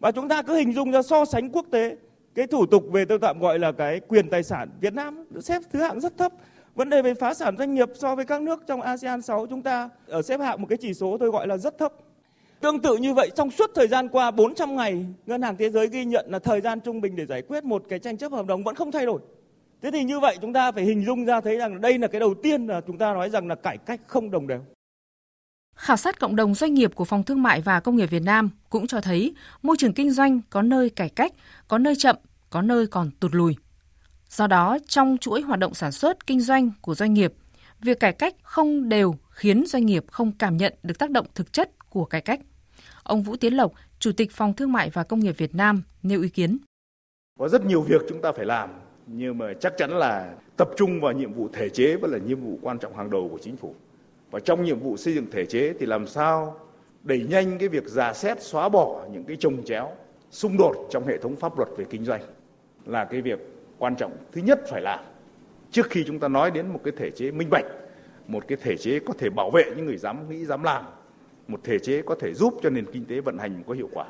Và 0.00 0.10
chúng 0.12 0.28
ta 0.28 0.42
cứ 0.42 0.54
hình 0.54 0.72
dung 0.72 0.92
ra 0.92 1.02
so 1.02 1.24
sánh 1.24 1.50
quốc 1.50 1.66
tế 1.70 1.96
cái 2.38 2.46
thủ 2.46 2.66
tục 2.66 2.84
về 2.92 3.04
tôi 3.04 3.18
tạm 3.18 3.40
gọi 3.40 3.58
là 3.58 3.72
cái 3.72 4.00
quyền 4.00 4.30
tài 4.30 4.42
sản 4.42 4.68
Việt 4.80 4.94
Nam 4.94 5.24
xếp 5.40 5.62
thứ 5.72 5.82
hạng 5.82 6.00
rất 6.00 6.18
thấp 6.18 6.32
vấn 6.74 6.90
đề 6.90 7.02
về 7.02 7.14
phá 7.14 7.34
sản 7.34 7.56
doanh 7.56 7.74
nghiệp 7.74 7.88
so 7.94 8.14
với 8.14 8.24
các 8.24 8.42
nước 8.42 8.62
trong 8.66 8.82
ASEAN 8.82 9.22
6 9.22 9.46
chúng 9.50 9.62
ta 9.62 9.88
ở 10.06 10.22
xếp 10.22 10.40
hạng 10.40 10.60
một 10.60 10.66
cái 10.68 10.78
chỉ 10.80 10.94
số 10.94 11.16
tôi 11.20 11.30
gọi 11.30 11.46
là 11.46 11.56
rất 11.56 11.78
thấp 11.78 11.92
Tương 12.60 12.80
tự 12.82 12.96
như 12.96 13.14
vậy, 13.14 13.30
trong 13.36 13.50
suốt 13.50 13.70
thời 13.74 13.88
gian 13.88 14.08
qua 14.08 14.30
400 14.30 14.76
ngày, 14.76 15.06
Ngân 15.26 15.42
hàng 15.42 15.56
Thế 15.56 15.70
giới 15.70 15.88
ghi 15.88 16.04
nhận 16.04 16.26
là 16.28 16.38
thời 16.38 16.60
gian 16.60 16.80
trung 16.80 17.00
bình 17.00 17.16
để 17.16 17.26
giải 17.26 17.42
quyết 17.42 17.64
một 17.64 17.82
cái 17.88 17.98
tranh 17.98 18.16
chấp 18.16 18.32
hợp 18.32 18.46
đồng 18.46 18.64
vẫn 18.64 18.74
không 18.74 18.92
thay 18.92 19.06
đổi. 19.06 19.20
Thế 19.82 19.90
thì 19.90 20.04
như 20.04 20.20
vậy 20.20 20.36
chúng 20.40 20.52
ta 20.52 20.72
phải 20.72 20.84
hình 20.84 21.04
dung 21.04 21.24
ra 21.24 21.40
thấy 21.40 21.56
rằng 21.56 21.80
đây 21.80 21.98
là 21.98 22.08
cái 22.08 22.20
đầu 22.20 22.34
tiên 22.42 22.66
là 22.66 22.80
chúng 22.86 22.98
ta 22.98 23.12
nói 23.12 23.30
rằng 23.30 23.48
là 23.48 23.54
cải 23.54 23.78
cách 23.78 24.00
không 24.06 24.30
đồng 24.30 24.46
đều. 24.46 24.60
Khảo 25.74 25.96
sát 25.96 26.20
cộng 26.20 26.36
đồng 26.36 26.54
doanh 26.54 26.74
nghiệp 26.74 26.94
của 26.94 27.04
Phòng 27.04 27.22
Thương 27.22 27.42
mại 27.42 27.60
và 27.60 27.80
Công 27.80 27.96
nghiệp 27.96 28.06
Việt 28.06 28.22
Nam 28.22 28.50
cũng 28.70 28.86
cho 28.86 29.00
thấy 29.00 29.34
môi 29.62 29.76
trường 29.76 29.92
kinh 29.92 30.10
doanh 30.10 30.40
có 30.50 30.62
nơi 30.62 30.90
cải 30.90 31.08
cách, 31.08 31.32
có 31.68 31.78
nơi 31.78 31.94
chậm, 31.96 32.16
có 32.50 32.62
nơi 32.62 32.86
còn 32.86 33.10
tụt 33.10 33.34
lùi. 33.34 33.56
Do 34.28 34.46
đó, 34.46 34.78
trong 34.88 35.16
chuỗi 35.20 35.40
hoạt 35.40 35.58
động 35.58 35.74
sản 35.74 35.92
xuất, 35.92 36.26
kinh 36.26 36.40
doanh 36.40 36.70
của 36.80 36.94
doanh 36.94 37.14
nghiệp, 37.14 37.32
việc 37.80 38.00
cải 38.00 38.12
cách 38.12 38.34
không 38.42 38.88
đều 38.88 39.14
khiến 39.30 39.64
doanh 39.66 39.86
nghiệp 39.86 40.04
không 40.10 40.32
cảm 40.38 40.56
nhận 40.56 40.74
được 40.82 40.98
tác 40.98 41.10
động 41.10 41.26
thực 41.34 41.52
chất 41.52 41.90
của 41.90 42.04
cải 42.04 42.20
cách. 42.20 42.40
Ông 43.02 43.22
Vũ 43.22 43.36
Tiến 43.36 43.54
Lộc, 43.54 43.72
Chủ 43.98 44.12
tịch 44.12 44.32
Phòng 44.32 44.54
Thương 44.54 44.72
mại 44.72 44.90
và 44.90 45.04
Công 45.04 45.20
nghiệp 45.20 45.38
Việt 45.38 45.54
Nam 45.54 45.82
nêu 46.02 46.22
ý 46.22 46.28
kiến. 46.28 46.58
Có 47.38 47.48
rất 47.48 47.66
nhiều 47.66 47.82
việc 47.82 48.02
chúng 48.08 48.22
ta 48.22 48.32
phải 48.32 48.46
làm, 48.46 48.70
nhưng 49.06 49.38
mà 49.38 49.52
chắc 49.60 49.72
chắn 49.78 49.90
là 49.90 50.34
tập 50.56 50.68
trung 50.76 51.00
vào 51.00 51.12
nhiệm 51.12 51.32
vụ 51.32 51.48
thể 51.52 51.68
chế 51.68 51.96
vẫn 51.96 52.10
là 52.10 52.18
nhiệm 52.18 52.40
vụ 52.40 52.58
quan 52.62 52.78
trọng 52.78 52.96
hàng 52.96 53.10
đầu 53.10 53.28
của 53.32 53.38
chính 53.42 53.56
phủ. 53.56 53.74
Và 54.30 54.40
trong 54.40 54.64
nhiệm 54.64 54.80
vụ 54.80 54.96
xây 54.96 55.14
dựng 55.14 55.26
thể 55.30 55.46
chế 55.46 55.74
thì 55.80 55.86
làm 55.86 56.06
sao 56.06 56.60
đẩy 57.02 57.26
nhanh 57.30 57.58
cái 57.58 57.68
việc 57.68 57.84
giả 57.86 58.12
xét 58.12 58.42
xóa 58.42 58.68
bỏ 58.68 59.06
những 59.12 59.24
cái 59.24 59.36
trồng 59.40 59.64
chéo, 59.64 59.92
xung 60.30 60.56
đột 60.56 60.88
trong 60.90 61.06
hệ 61.06 61.18
thống 61.18 61.36
pháp 61.36 61.58
luật 61.58 61.68
về 61.76 61.84
kinh 61.90 62.04
doanh 62.04 62.22
là 62.88 63.04
cái 63.04 63.20
việc 63.20 63.38
quan 63.78 63.96
trọng 63.96 64.12
thứ 64.32 64.40
nhất 64.40 64.60
phải 64.68 64.82
làm. 64.82 65.00
Trước 65.70 65.90
khi 65.90 66.04
chúng 66.06 66.18
ta 66.18 66.28
nói 66.28 66.50
đến 66.50 66.68
một 66.68 66.80
cái 66.84 66.92
thể 66.96 67.10
chế 67.10 67.30
minh 67.30 67.48
bạch, 67.50 67.64
một 68.26 68.44
cái 68.48 68.58
thể 68.62 68.76
chế 68.76 68.98
có 68.98 69.14
thể 69.18 69.30
bảo 69.30 69.50
vệ 69.50 69.64
những 69.76 69.86
người 69.86 69.96
dám 69.96 70.30
nghĩ, 70.30 70.44
dám 70.44 70.62
làm, 70.62 70.84
một 71.48 71.60
thể 71.64 71.78
chế 71.78 72.02
có 72.02 72.14
thể 72.14 72.34
giúp 72.34 72.54
cho 72.62 72.70
nền 72.70 72.84
kinh 72.92 73.04
tế 73.04 73.20
vận 73.20 73.38
hành 73.38 73.62
có 73.66 73.74
hiệu 73.74 73.88
quả, 73.92 74.04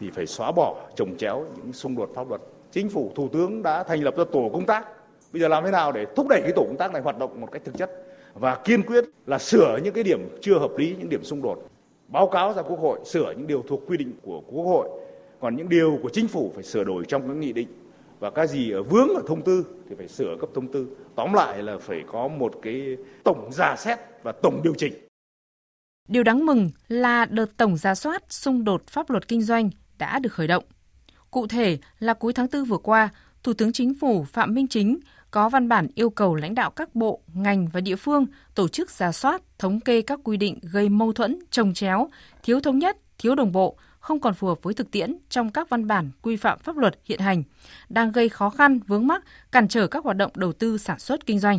thì 0.00 0.10
phải 0.10 0.26
xóa 0.26 0.52
bỏ, 0.52 0.88
trồng 0.96 1.16
chéo 1.16 1.44
những 1.56 1.72
xung 1.72 1.96
đột 1.96 2.10
pháp 2.14 2.28
luật. 2.28 2.40
Chính 2.70 2.88
phủ, 2.88 3.12
thủ 3.14 3.28
tướng 3.32 3.62
đã 3.62 3.82
thành 3.82 4.02
lập 4.02 4.14
ra 4.16 4.24
tổ 4.32 4.50
công 4.52 4.66
tác. 4.66 4.88
Bây 5.32 5.42
giờ 5.42 5.48
làm 5.48 5.64
thế 5.64 5.70
nào 5.70 5.92
để 5.92 6.06
thúc 6.16 6.28
đẩy 6.28 6.40
cái 6.42 6.52
tổ 6.56 6.64
công 6.66 6.76
tác 6.76 6.92
này 6.92 7.02
hoạt 7.02 7.18
động 7.18 7.40
một 7.40 7.52
cách 7.52 7.62
thực 7.64 7.78
chất 7.78 7.90
và 8.34 8.54
kiên 8.64 8.82
quyết 8.82 9.04
là 9.26 9.38
sửa 9.38 9.78
những 9.84 9.94
cái 9.94 10.04
điểm 10.04 10.38
chưa 10.40 10.58
hợp 10.58 10.70
lý, 10.76 10.96
những 10.98 11.08
điểm 11.08 11.24
xung 11.24 11.42
đột? 11.42 11.68
Báo 12.08 12.26
cáo 12.26 12.52
ra 12.52 12.62
quốc 12.62 12.80
hội 12.80 12.98
sửa 13.04 13.34
những 13.36 13.46
điều 13.46 13.64
thuộc 13.68 13.82
quy 13.86 13.96
định 13.96 14.12
của 14.22 14.42
quốc 14.46 14.64
hội 14.64 14.88
còn 15.40 15.56
những 15.56 15.68
điều 15.68 15.98
của 16.02 16.08
chính 16.08 16.28
phủ 16.28 16.52
phải 16.54 16.64
sửa 16.64 16.84
đổi 16.84 17.04
trong 17.08 17.28
các 17.28 17.36
nghị 17.36 17.52
định. 17.52 17.68
Và 18.18 18.30
cái 18.30 18.48
gì 18.48 18.70
ở 18.70 18.82
vướng 18.82 19.08
ở 19.08 19.22
thông 19.26 19.42
tư 19.42 19.66
thì 19.88 19.94
phải 19.98 20.08
sửa 20.08 20.36
cấp 20.40 20.50
thông 20.54 20.72
tư. 20.72 20.96
Tóm 21.16 21.32
lại 21.32 21.62
là 21.62 21.78
phải 21.78 22.02
có 22.06 22.28
một 22.28 22.54
cái 22.62 22.96
tổng 23.24 23.50
giả 23.52 23.76
xét 23.76 23.98
và 24.22 24.32
tổng 24.32 24.60
điều 24.64 24.74
chỉnh. 24.74 24.92
Điều 26.08 26.22
đáng 26.22 26.46
mừng 26.46 26.70
là 26.88 27.24
đợt 27.24 27.56
tổng 27.56 27.76
ra 27.76 27.94
soát 27.94 28.22
xung 28.28 28.64
đột 28.64 28.86
pháp 28.86 29.10
luật 29.10 29.28
kinh 29.28 29.42
doanh 29.42 29.70
đã 29.98 30.18
được 30.18 30.32
khởi 30.32 30.46
động. 30.46 30.64
Cụ 31.30 31.46
thể 31.46 31.78
là 31.98 32.14
cuối 32.14 32.32
tháng 32.32 32.46
4 32.52 32.64
vừa 32.64 32.78
qua, 32.78 33.08
Thủ 33.42 33.52
tướng 33.52 33.72
Chính 33.72 33.94
phủ 33.94 34.24
Phạm 34.24 34.54
Minh 34.54 34.68
Chính 34.68 34.98
có 35.30 35.48
văn 35.48 35.68
bản 35.68 35.86
yêu 35.94 36.10
cầu 36.10 36.34
lãnh 36.34 36.54
đạo 36.54 36.70
các 36.70 36.94
bộ, 36.94 37.20
ngành 37.34 37.68
và 37.72 37.80
địa 37.80 37.96
phương 37.96 38.26
tổ 38.54 38.68
chức 38.68 38.90
ra 38.90 39.12
soát, 39.12 39.42
thống 39.58 39.80
kê 39.80 40.02
các 40.02 40.20
quy 40.24 40.36
định 40.36 40.58
gây 40.62 40.88
mâu 40.88 41.12
thuẫn, 41.12 41.38
trồng 41.50 41.74
chéo, 41.74 42.08
thiếu 42.42 42.60
thống 42.60 42.78
nhất, 42.78 42.96
thiếu 43.18 43.34
đồng 43.34 43.52
bộ, 43.52 43.76
không 44.00 44.20
còn 44.20 44.34
phù 44.34 44.46
hợp 44.46 44.62
với 44.62 44.74
thực 44.74 44.90
tiễn 44.90 45.16
trong 45.28 45.50
các 45.50 45.68
văn 45.68 45.86
bản 45.86 46.10
quy 46.22 46.36
phạm 46.36 46.58
pháp 46.58 46.76
luật 46.76 46.98
hiện 47.04 47.20
hành, 47.20 47.42
đang 47.88 48.12
gây 48.12 48.28
khó 48.28 48.50
khăn, 48.50 48.78
vướng 48.86 49.06
mắc, 49.06 49.24
cản 49.52 49.68
trở 49.68 49.86
các 49.86 50.04
hoạt 50.04 50.16
động 50.16 50.32
đầu 50.34 50.52
tư 50.52 50.78
sản 50.78 50.98
xuất 50.98 51.26
kinh 51.26 51.38
doanh. 51.38 51.58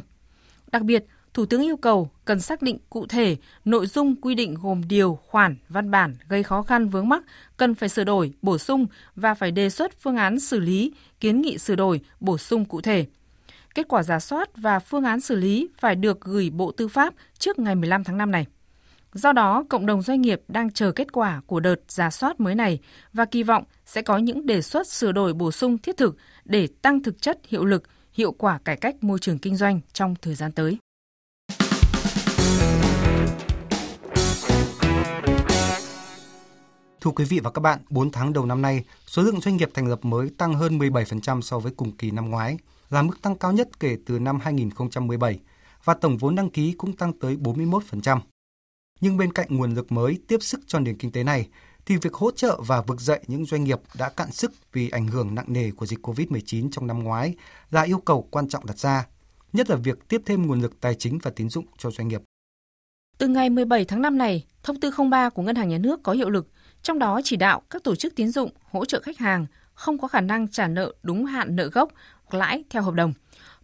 Đặc 0.72 0.82
biệt, 0.82 1.06
Thủ 1.34 1.46
tướng 1.46 1.62
yêu 1.62 1.78
cầu 1.78 2.10
cần 2.26 2.40
xác 2.40 2.62
định 2.62 2.78
cụ 2.90 3.06
thể 3.08 3.38
nội 3.66 3.88
dung 3.88 4.16
quy 4.16 4.36
định 4.36 4.56
gồm 4.62 4.82
điều, 4.88 5.20
khoản, 5.26 5.56
văn 5.70 5.92
bản 5.92 6.16
gây 6.30 6.44
khó 6.44 6.62
khăn 6.62 6.90
vướng 6.90 7.10
mắc 7.10 7.24
cần 7.58 7.76
phải 7.76 7.90
sửa 7.90 8.04
đổi, 8.04 8.34
bổ 8.42 8.58
sung 8.58 8.88
và 9.16 9.34
phải 9.34 9.52
đề 9.52 9.70
xuất 9.70 9.92
phương 10.02 10.16
án 10.16 10.40
xử 10.40 10.60
lý, 10.60 10.94
kiến 11.20 11.42
nghị 11.42 11.58
sửa 11.58 11.76
đổi, 11.76 12.02
bổ 12.20 12.38
sung 12.38 12.66
cụ 12.66 12.82
thể. 12.82 13.06
Kết 13.76 13.88
quả 13.88 14.04
giả 14.04 14.20
soát 14.20 14.50
và 14.58 14.80
phương 14.80 15.04
án 15.04 15.22
xử 15.22 15.36
lý 15.36 15.68
phải 15.78 15.96
được 15.96 16.22
gửi 16.22 16.50
Bộ 16.50 16.72
Tư 16.72 16.88
pháp 16.88 17.14
trước 17.40 17.60
ngày 17.60 17.76
15 17.76 18.04
tháng 18.04 18.18
5 18.18 18.32
này. 18.32 18.46
Do 19.14 19.34
đó, 19.34 19.64
cộng 19.70 19.86
đồng 19.86 20.02
doanh 20.02 20.22
nghiệp 20.22 20.42
đang 20.48 20.72
chờ 20.72 20.92
kết 20.92 21.12
quả 21.12 21.42
của 21.46 21.60
đợt 21.60 21.76
giả 21.88 22.10
soát 22.10 22.40
mới 22.40 22.56
này 22.56 22.80
và 23.14 23.26
kỳ 23.26 23.44
vọng 23.44 23.64
sẽ 23.86 24.02
có 24.02 24.18
những 24.18 24.46
đề 24.46 24.62
xuất 24.62 24.88
sửa 24.88 25.12
đổi 25.12 25.34
bổ 25.34 25.52
sung 25.52 25.78
thiết 25.78 25.98
thực 25.98 26.18
để 26.46 26.68
tăng 26.82 27.04
thực 27.04 27.22
chất 27.22 27.40
hiệu 27.48 27.66
lực, 27.66 27.84
hiệu 28.14 28.32
quả 28.32 28.60
cải 28.66 28.78
cách 28.78 29.04
môi 29.04 29.20
trường 29.20 29.38
kinh 29.38 29.56
doanh 29.56 29.80
trong 29.94 30.16
thời 30.22 30.36
gian 30.36 30.52
tới. 30.52 30.78
Thưa 37.02 37.12
quý 37.16 37.26
vị 37.26 37.40
và 37.40 37.52
các 37.52 37.60
bạn, 37.60 37.80
4 37.90 38.12
tháng 38.12 38.34
đầu 38.34 38.46
năm 38.46 38.62
nay, 38.62 38.84
số 39.08 39.22
lượng 39.22 39.42
doanh 39.42 39.58
nghiệp 39.58 39.70
thành 39.74 39.88
lập 39.88 40.06
mới 40.06 40.30
tăng 40.38 40.54
hơn 40.54 40.80
17% 40.80 41.42
so 41.42 41.60
với 41.60 41.72
cùng 41.78 41.92
kỳ 41.92 42.12
năm 42.12 42.30
ngoái, 42.30 42.58
là 42.90 43.02
mức 43.02 43.22
tăng 43.22 43.36
cao 43.36 43.52
nhất 43.52 43.80
kể 43.80 43.98
từ 44.06 44.20
năm 44.20 44.40
2017 44.42 45.40
và 45.84 45.94
tổng 45.94 46.18
vốn 46.18 46.36
đăng 46.36 46.50
ký 46.50 46.74
cũng 46.78 46.96
tăng 46.96 47.14
tới 47.14 47.36
41%. 47.36 48.20
Nhưng 49.02 49.18
bên 49.18 49.34
cạnh 49.34 49.48
nguồn 49.50 49.74
lực 49.74 49.92
mới 49.92 50.20
tiếp 50.28 50.38
sức 50.42 50.60
cho 50.68 50.80
nền 50.80 50.98
kinh 50.98 51.12
tế 51.12 51.24
này, 51.24 51.48
thì 51.86 51.98
việc 51.98 52.14
hỗ 52.14 52.32
trợ 52.32 52.60
và 52.68 52.82
vực 52.82 53.02
dậy 53.02 53.20
những 53.28 53.46
doanh 53.46 53.64
nghiệp 53.64 53.80
đã 53.98 54.10
cạn 54.10 54.32
sức 54.32 54.52
vì 54.74 54.90
ảnh 54.90 55.08
hưởng 55.08 55.36
nặng 55.36 55.46
nề 55.48 55.72
của 55.72 55.86
dịch 55.86 56.08
COVID-19 56.08 56.70
trong 56.72 56.88
năm 56.88 57.04
ngoái 57.04 57.36
là 57.72 57.82
yêu 57.82 58.00
cầu 58.00 58.28
quan 58.32 58.50
trọng 58.50 58.66
đặt 58.66 58.78
ra, 58.78 59.08
nhất 59.54 59.70
là 59.70 59.76
việc 59.76 60.08
tiếp 60.08 60.22
thêm 60.26 60.48
nguồn 60.48 60.62
lực 60.62 60.82
tài 60.82 60.96
chính 60.96 61.20
và 61.24 61.32
tín 61.36 61.50
dụng 61.50 61.66
cho 61.78 61.92
doanh 61.92 62.08
nghiệp. 62.08 62.22
Từ 63.18 63.28
ngày 63.28 63.50
17 63.50 63.86
tháng 63.86 64.02
5 64.02 64.18
này, 64.18 64.46
thông 64.64 64.80
tư 64.80 64.92
03 65.12 65.30
của 65.30 65.42
Ngân 65.42 65.56
hàng 65.56 65.70
Nhà 65.70 65.78
nước 65.78 66.04
có 66.04 66.14
hiệu 66.14 66.30
lực, 66.30 66.48
trong 66.84 67.00
đó 67.00 67.22
chỉ 67.24 67.36
đạo 67.36 67.62
các 67.70 67.84
tổ 67.84 67.96
chức 67.96 68.16
tín 68.16 68.30
dụng 68.32 68.52
hỗ 68.72 68.86
trợ 68.86 69.02
khách 69.04 69.18
hàng 69.18 69.46
không 69.74 69.98
có 69.98 70.08
khả 70.08 70.22
năng 70.22 70.48
trả 70.48 70.68
nợ 70.68 70.94
đúng 71.04 71.26
hạn 71.26 71.56
nợ 71.56 71.70
gốc 71.70 71.92
hoặc 72.26 72.40
lãi 72.40 72.64
theo 72.70 72.82
hợp 72.82 72.94
đồng, 72.94 73.14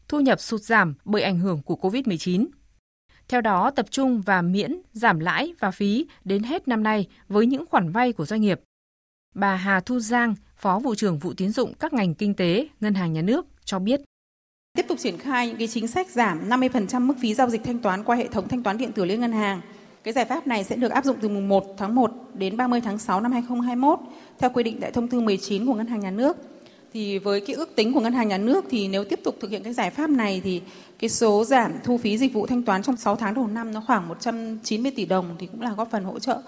thu 0.07 0.19
nhập 0.19 0.41
sụt 0.41 0.61
giảm 0.61 0.93
bởi 1.05 1.21
ảnh 1.21 1.39
hưởng 1.39 1.61
của 1.61 1.75
COVID-19. 1.75 2.45
Theo 3.27 3.41
đó, 3.41 3.71
tập 3.71 3.85
trung 3.91 4.21
và 4.21 4.41
miễn, 4.41 4.81
giảm 4.93 5.19
lãi 5.19 5.53
và 5.59 5.71
phí 5.71 6.05
đến 6.25 6.43
hết 6.43 6.67
năm 6.67 6.83
nay 6.83 7.07
với 7.29 7.45
những 7.45 7.65
khoản 7.69 7.91
vay 7.91 8.13
của 8.13 8.25
doanh 8.25 8.41
nghiệp. 8.41 8.61
Bà 9.35 9.55
Hà 9.55 9.79
Thu 9.79 9.99
Giang, 9.99 10.35
Phó 10.57 10.79
vụ 10.79 10.95
trưởng 10.95 11.19
vụ 11.19 11.33
tiến 11.33 11.51
dụng 11.51 11.73
các 11.79 11.93
ngành 11.93 12.13
kinh 12.13 12.33
tế, 12.33 12.67
ngân 12.79 12.93
hàng 12.93 13.13
nhà 13.13 13.21
nước 13.21 13.45
cho 13.65 13.79
biết. 13.79 14.01
Tiếp 14.77 14.85
tục 14.87 14.99
triển 14.99 15.17
khai 15.17 15.47
những 15.47 15.57
cái 15.57 15.67
chính 15.67 15.87
sách 15.87 16.09
giảm 16.09 16.49
50% 16.49 17.01
mức 17.01 17.13
phí 17.21 17.33
giao 17.33 17.49
dịch 17.49 17.63
thanh 17.63 17.79
toán 17.79 18.03
qua 18.03 18.15
hệ 18.15 18.27
thống 18.27 18.47
thanh 18.47 18.63
toán 18.63 18.77
điện 18.77 18.91
tử 18.91 19.05
liên 19.05 19.21
ngân 19.21 19.31
hàng. 19.31 19.61
Cái 20.03 20.13
giải 20.13 20.25
pháp 20.25 20.47
này 20.47 20.63
sẽ 20.63 20.75
được 20.75 20.91
áp 20.91 21.05
dụng 21.05 21.17
từ 21.21 21.29
mùng 21.29 21.49
1 21.49 21.75
tháng 21.77 21.95
1 21.95 22.11
đến 22.33 22.57
30 22.57 22.81
tháng 22.81 22.97
6 22.97 23.21
năm 23.21 23.31
2021 23.31 23.99
theo 24.39 24.49
quy 24.49 24.63
định 24.63 24.77
tại 24.81 24.91
thông 24.91 25.07
tư 25.07 25.19
19 25.19 25.65
của 25.65 25.73
Ngân 25.73 25.87
hàng 25.87 25.99
Nhà 25.99 26.11
nước. 26.11 26.37
Thì 26.93 27.19
với 27.19 27.41
cái 27.41 27.55
ước 27.55 27.75
tính 27.75 27.93
của 27.93 27.99
Ngân 27.99 28.13
hàng 28.13 28.27
Nhà 28.27 28.37
nước 28.37 28.65
thì 28.69 28.87
nếu 28.87 29.03
tiếp 29.03 29.19
tục 29.23 29.37
thực 29.39 29.51
hiện 29.51 29.63
cái 29.63 29.73
giải 29.73 29.89
pháp 29.89 30.09
này 30.09 30.41
thì 30.43 30.61
cái 30.99 31.09
số 31.09 31.43
giảm 31.43 31.73
thu 31.83 31.97
phí 31.97 32.17
dịch 32.17 32.33
vụ 32.33 32.47
thanh 32.47 32.63
toán 32.63 32.83
trong 32.83 32.97
6 32.97 33.15
tháng 33.15 33.33
đầu 33.33 33.47
năm 33.47 33.73
nó 33.73 33.83
khoảng 33.87 34.07
190 34.07 34.91
tỷ 34.95 35.05
đồng 35.05 35.35
thì 35.39 35.47
cũng 35.47 35.61
là 35.61 35.73
góp 35.73 35.91
phần 35.91 36.03
hỗ 36.03 36.19
trợ 36.19 36.41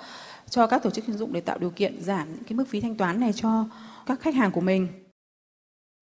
cho 0.50 0.68
các 0.68 0.84
tổ 0.84 0.90
chức 0.90 1.06
tín 1.06 1.18
dụng 1.18 1.34
để 1.34 1.42
tạo 1.42 1.58
điều 1.58 1.70
kiện 1.70 2.02
giảm 2.02 2.34
những 2.34 2.44
cái 2.44 2.54
mức 2.54 2.68
phí 2.68 2.82
thanh 2.82 2.96
toán 2.96 3.20
này 3.20 3.34
cho 3.36 3.66
các 4.06 4.22
khách 4.22 4.36
hàng 4.36 4.52
của 4.52 4.62
mình. 4.62 4.88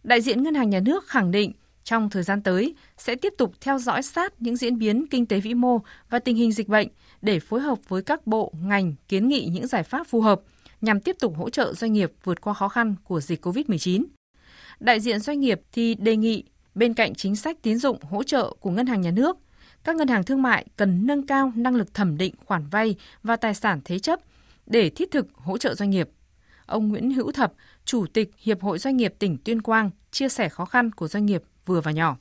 Đại 0.04 0.22
diện 0.22 0.44
Ngân 0.44 0.56
hàng 0.56 0.70
Nhà 0.70 0.80
nước 0.80 1.08
khẳng 1.08 1.32
định 1.32 1.52
trong 1.84 2.10
thời 2.10 2.24
gian 2.24 2.42
tới 2.42 2.76
sẽ 2.98 3.16
tiếp 3.16 3.34
tục 3.38 3.54
theo 3.62 3.80
dõi 3.80 4.04
sát 4.04 4.34
những 4.40 4.56
diễn 4.56 4.80
biến 4.80 5.06
kinh 5.08 5.26
tế 5.26 5.40
vĩ 5.40 5.54
mô 5.54 5.82
và 6.10 6.20
tình 6.20 6.36
hình 6.36 6.52
dịch 6.52 6.68
bệnh 6.68 6.88
để 7.22 7.40
phối 7.40 7.60
hợp 7.60 7.80
với 7.88 8.02
các 8.02 8.28
bộ, 8.28 8.54
ngành 8.62 8.94
kiến 9.08 9.28
nghị 9.28 9.50
những 9.52 9.68
giải 9.68 9.84
pháp 9.84 10.08
phù 10.08 10.22
hợp 10.22 10.42
nhằm 10.82 11.00
tiếp 11.00 11.16
tục 11.20 11.34
hỗ 11.38 11.50
trợ 11.50 11.74
doanh 11.74 11.94
nghiệp 11.94 12.12
vượt 12.24 12.42
qua 12.42 12.54
khó 12.54 12.68
khăn 12.68 12.96
của 13.04 13.22
dịch 13.22 13.46
COVID-19. 13.46 14.04
Đại 14.80 15.00
diện 15.00 15.20
doanh 15.20 15.40
nghiệp 15.40 15.62
thì 15.72 15.96
đề 15.96 16.16
nghị 16.16 16.44
bên 16.78 16.94
cạnh 16.94 17.16
chính 17.16 17.36
sách 17.36 17.58
tín 17.62 17.78
dụng 17.78 17.98
hỗ 18.02 18.24
trợ 18.24 18.54
của 18.60 18.72
ngân 18.72 18.86
hàng 18.86 19.02
nhà 19.02 19.12
nước, 19.12 19.38
các 19.84 19.96
ngân 19.96 20.08
hàng 20.08 20.24
thương 20.24 20.42
mại 20.42 20.66
cần 20.76 21.08
nâng 21.08 21.26
cao 21.26 21.52
năng 21.56 21.76
lực 21.76 21.94
thẩm 21.94 22.18
định 22.18 22.34
khoản 22.46 22.68
vay 22.68 22.96
và 23.24 23.36
tài 23.36 23.54
sản 23.54 23.82
thế 23.86 24.00
chấp 24.00 24.20
để 24.66 24.90
thiết 24.90 25.12
thực 25.12 25.28
hỗ 25.34 25.58
trợ 25.58 25.76
doanh 25.76 25.90
nghiệp. 25.90 26.10
Ông 26.66 26.90
Nguyễn 26.90 27.12
Hữu 27.12 27.32
Thập, 27.32 27.54
Chủ 27.86 28.06
tịch 28.14 28.32
Hiệp 28.38 28.62
hội 28.62 28.80
Doanh 28.80 28.98
nghiệp 28.98 29.14
tỉnh 29.20 29.38
Tuyên 29.38 29.62
Quang, 29.62 29.90
chia 30.12 30.30
sẻ 30.30 30.50
khó 30.50 30.66
khăn 30.66 30.92
của 30.92 31.08
doanh 31.08 31.26
nghiệp 31.26 31.44
vừa 31.66 31.82
và 31.82 31.92
nhỏ. 31.92 32.18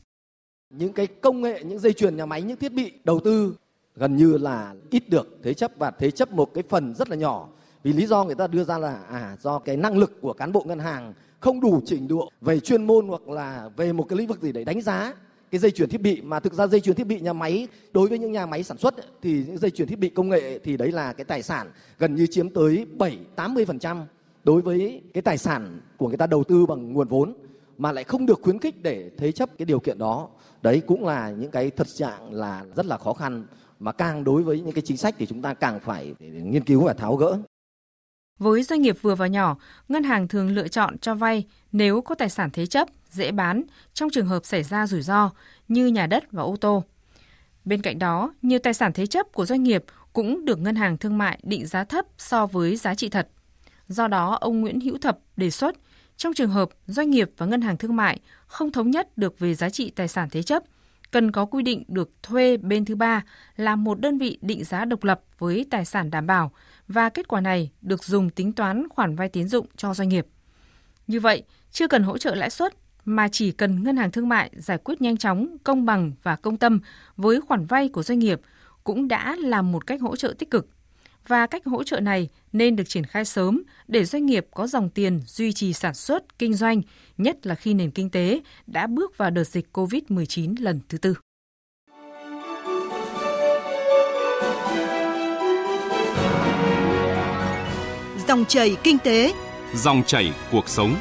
Những 0.70 0.92
cái 0.92 1.06
công 1.06 1.42
nghệ, 1.42 1.62
những 1.64 1.78
dây 1.78 1.92
chuyền 1.92 2.16
nhà 2.16 2.26
máy, 2.26 2.42
những 2.42 2.56
thiết 2.56 2.72
bị 2.72 2.92
đầu 3.04 3.20
tư 3.24 3.56
gần 3.96 4.16
như 4.16 4.38
là 4.38 4.74
ít 4.90 5.10
được 5.10 5.38
thế 5.42 5.54
chấp 5.54 5.72
và 5.76 5.90
thế 5.90 6.10
chấp 6.10 6.32
một 6.32 6.54
cái 6.54 6.64
phần 6.68 6.94
rất 6.94 7.10
là 7.10 7.16
nhỏ. 7.16 7.48
Vì 7.82 7.92
lý 7.92 8.06
do 8.06 8.24
người 8.24 8.34
ta 8.34 8.46
đưa 8.46 8.64
ra 8.64 8.78
là 8.78 9.02
à 9.10 9.36
do 9.40 9.58
cái 9.58 9.76
năng 9.76 9.98
lực 9.98 10.20
của 10.20 10.32
cán 10.32 10.52
bộ 10.52 10.64
ngân 10.66 10.78
hàng 10.78 11.14
không 11.40 11.60
đủ 11.60 11.80
trình 11.86 12.08
độ 12.08 12.30
về 12.40 12.60
chuyên 12.60 12.86
môn 12.86 13.08
hoặc 13.08 13.28
là 13.28 13.70
về 13.76 13.92
một 13.92 14.06
cái 14.08 14.18
lĩnh 14.18 14.26
vực 14.26 14.42
gì 14.42 14.52
để 14.52 14.64
đánh 14.64 14.80
giá 14.80 15.14
cái 15.50 15.58
dây 15.58 15.70
chuyển 15.70 15.88
thiết 15.88 16.00
bị 16.00 16.20
mà 16.20 16.40
thực 16.40 16.52
ra 16.52 16.66
dây 16.66 16.80
chuyển 16.80 16.96
thiết 16.96 17.06
bị 17.06 17.20
nhà 17.20 17.32
máy, 17.32 17.68
đối 17.92 18.08
với 18.08 18.18
những 18.18 18.32
nhà 18.32 18.46
máy 18.46 18.62
sản 18.62 18.78
xuất 18.78 18.94
thì 19.22 19.44
những 19.46 19.58
dây 19.58 19.70
chuyển 19.70 19.88
thiết 19.88 19.98
bị 19.98 20.08
công 20.08 20.28
nghệ 20.28 20.58
thì 20.58 20.76
đấy 20.76 20.92
là 20.92 21.12
cái 21.12 21.24
tài 21.24 21.42
sản 21.42 21.70
gần 21.98 22.14
như 22.14 22.26
chiếm 22.26 22.48
tới 22.48 22.86
7 22.98 23.18
80% 23.36 24.04
đối 24.44 24.62
với 24.62 25.02
cái 25.14 25.22
tài 25.22 25.38
sản 25.38 25.80
của 25.96 26.08
người 26.08 26.16
ta 26.16 26.26
đầu 26.26 26.44
tư 26.44 26.66
bằng 26.66 26.92
nguồn 26.92 27.08
vốn, 27.08 27.34
mà 27.78 27.92
lại 27.92 28.04
không 28.04 28.26
được 28.26 28.40
khuyến 28.42 28.58
khích 28.58 28.82
để 28.82 29.10
thế 29.16 29.32
chấp 29.32 29.50
cái 29.58 29.66
điều 29.66 29.80
kiện 29.80 29.98
đó. 29.98 30.28
Đấy 30.62 30.82
cũng 30.86 31.06
là 31.06 31.30
những 31.30 31.50
cái 31.50 31.70
thật 31.70 31.86
trạng 31.94 32.34
là 32.34 32.64
rất 32.76 32.86
là 32.86 32.98
khó 32.98 33.12
khăn 33.12 33.46
mà 33.78 33.92
càng 33.92 34.24
đối 34.24 34.42
với 34.42 34.60
những 34.60 34.72
cái 34.72 34.82
chính 34.82 34.96
sách 34.96 35.14
thì 35.18 35.26
chúng 35.26 35.42
ta 35.42 35.54
càng 35.54 35.80
phải 35.80 36.14
nghiên 36.20 36.64
cứu 36.64 36.84
và 36.84 36.92
tháo 36.92 37.16
gỡ. 37.16 37.38
Với 38.38 38.62
doanh 38.62 38.82
nghiệp 38.82 38.96
vừa 39.02 39.14
và 39.14 39.26
nhỏ, 39.26 39.56
ngân 39.88 40.02
hàng 40.04 40.28
thường 40.28 40.54
lựa 40.54 40.68
chọn 40.68 40.98
cho 40.98 41.14
vay 41.14 41.44
nếu 41.72 42.00
có 42.00 42.14
tài 42.14 42.28
sản 42.28 42.50
thế 42.52 42.66
chấp, 42.66 42.88
dễ 43.10 43.32
bán 43.32 43.62
trong 43.94 44.10
trường 44.10 44.26
hợp 44.26 44.44
xảy 44.44 44.62
ra 44.62 44.86
rủi 44.86 45.02
ro 45.02 45.30
như 45.68 45.86
nhà 45.86 46.06
đất 46.06 46.32
và 46.32 46.42
ô 46.42 46.56
tô. 46.60 46.84
Bên 47.64 47.82
cạnh 47.82 47.98
đó, 47.98 48.34
nhiều 48.42 48.58
tài 48.58 48.74
sản 48.74 48.92
thế 48.92 49.06
chấp 49.06 49.32
của 49.32 49.46
doanh 49.46 49.62
nghiệp 49.62 49.84
cũng 50.12 50.44
được 50.44 50.58
ngân 50.58 50.76
hàng 50.76 50.96
thương 50.96 51.18
mại 51.18 51.38
định 51.42 51.66
giá 51.66 51.84
thấp 51.84 52.06
so 52.18 52.46
với 52.46 52.76
giá 52.76 52.94
trị 52.94 53.08
thật. 53.08 53.28
Do 53.88 54.08
đó, 54.08 54.38
ông 54.40 54.60
Nguyễn 54.60 54.80
Hữu 54.80 54.98
Thập 54.98 55.18
đề 55.36 55.50
xuất 55.50 55.76
trong 56.16 56.34
trường 56.34 56.50
hợp 56.50 56.68
doanh 56.86 57.10
nghiệp 57.10 57.30
và 57.36 57.46
ngân 57.46 57.60
hàng 57.60 57.76
thương 57.76 57.96
mại 57.96 58.20
không 58.46 58.72
thống 58.72 58.90
nhất 58.90 59.18
được 59.18 59.38
về 59.38 59.54
giá 59.54 59.70
trị 59.70 59.90
tài 59.90 60.08
sản 60.08 60.28
thế 60.30 60.42
chấp, 60.42 60.62
cần 61.10 61.32
có 61.32 61.44
quy 61.44 61.62
định 61.62 61.84
được 61.88 62.10
thuê 62.22 62.56
bên 62.56 62.84
thứ 62.84 62.94
ba 62.94 63.24
là 63.56 63.76
một 63.76 64.00
đơn 64.00 64.18
vị 64.18 64.38
định 64.40 64.64
giá 64.64 64.84
độc 64.84 65.04
lập 65.04 65.20
với 65.38 65.66
tài 65.70 65.84
sản 65.84 66.10
đảm 66.10 66.26
bảo 66.26 66.52
và 66.88 67.08
kết 67.08 67.28
quả 67.28 67.40
này 67.40 67.70
được 67.82 68.04
dùng 68.04 68.30
tính 68.30 68.52
toán 68.52 68.88
khoản 68.88 69.16
vay 69.16 69.28
tín 69.28 69.48
dụng 69.48 69.66
cho 69.76 69.94
doanh 69.94 70.08
nghiệp. 70.08 70.26
Như 71.06 71.20
vậy, 71.20 71.42
chưa 71.72 71.88
cần 71.88 72.02
hỗ 72.02 72.18
trợ 72.18 72.34
lãi 72.34 72.50
suất 72.50 72.74
mà 73.04 73.28
chỉ 73.28 73.52
cần 73.52 73.84
ngân 73.84 73.96
hàng 73.96 74.10
thương 74.10 74.28
mại 74.28 74.50
giải 74.56 74.78
quyết 74.78 75.00
nhanh 75.00 75.16
chóng, 75.16 75.56
công 75.64 75.86
bằng 75.86 76.12
và 76.22 76.36
công 76.36 76.56
tâm 76.56 76.80
với 77.16 77.40
khoản 77.40 77.66
vay 77.66 77.88
của 77.88 78.02
doanh 78.02 78.18
nghiệp 78.18 78.40
cũng 78.84 79.08
đã 79.08 79.36
là 79.36 79.62
một 79.62 79.86
cách 79.86 80.00
hỗ 80.00 80.16
trợ 80.16 80.34
tích 80.38 80.50
cực. 80.50 80.68
Và 81.28 81.46
cách 81.46 81.64
hỗ 81.64 81.84
trợ 81.84 82.00
này 82.00 82.28
nên 82.52 82.76
được 82.76 82.88
triển 82.88 83.04
khai 83.04 83.24
sớm 83.24 83.62
để 83.88 84.04
doanh 84.04 84.26
nghiệp 84.26 84.46
có 84.54 84.66
dòng 84.66 84.90
tiền 84.90 85.20
duy 85.26 85.52
trì 85.52 85.72
sản 85.72 85.94
xuất, 85.94 86.38
kinh 86.38 86.54
doanh, 86.54 86.82
nhất 87.18 87.46
là 87.46 87.54
khi 87.54 87.74
nền 87.74 87.90
kinh 87.90 88.10
tế 88.10 88.40
đã 88.66 88.86
bước 88.86 89.18
vào 89.18 89.30
đợt 89.30 89.44
dịch 89.44 89.66
COVID-19 89.72 90.54
lần 90.60 90.80
thứ 90.88 90.98
tư. 90.98 91.14
Dòng 98.28 98.44
chảy 98.48 98.76
kinh 98.82 98.98
tế, 98.98 99.32
dòng 99.74 100.02
chảy 100.06 100.32
cuộc 100.52 100.68
sống. 100.68 100.96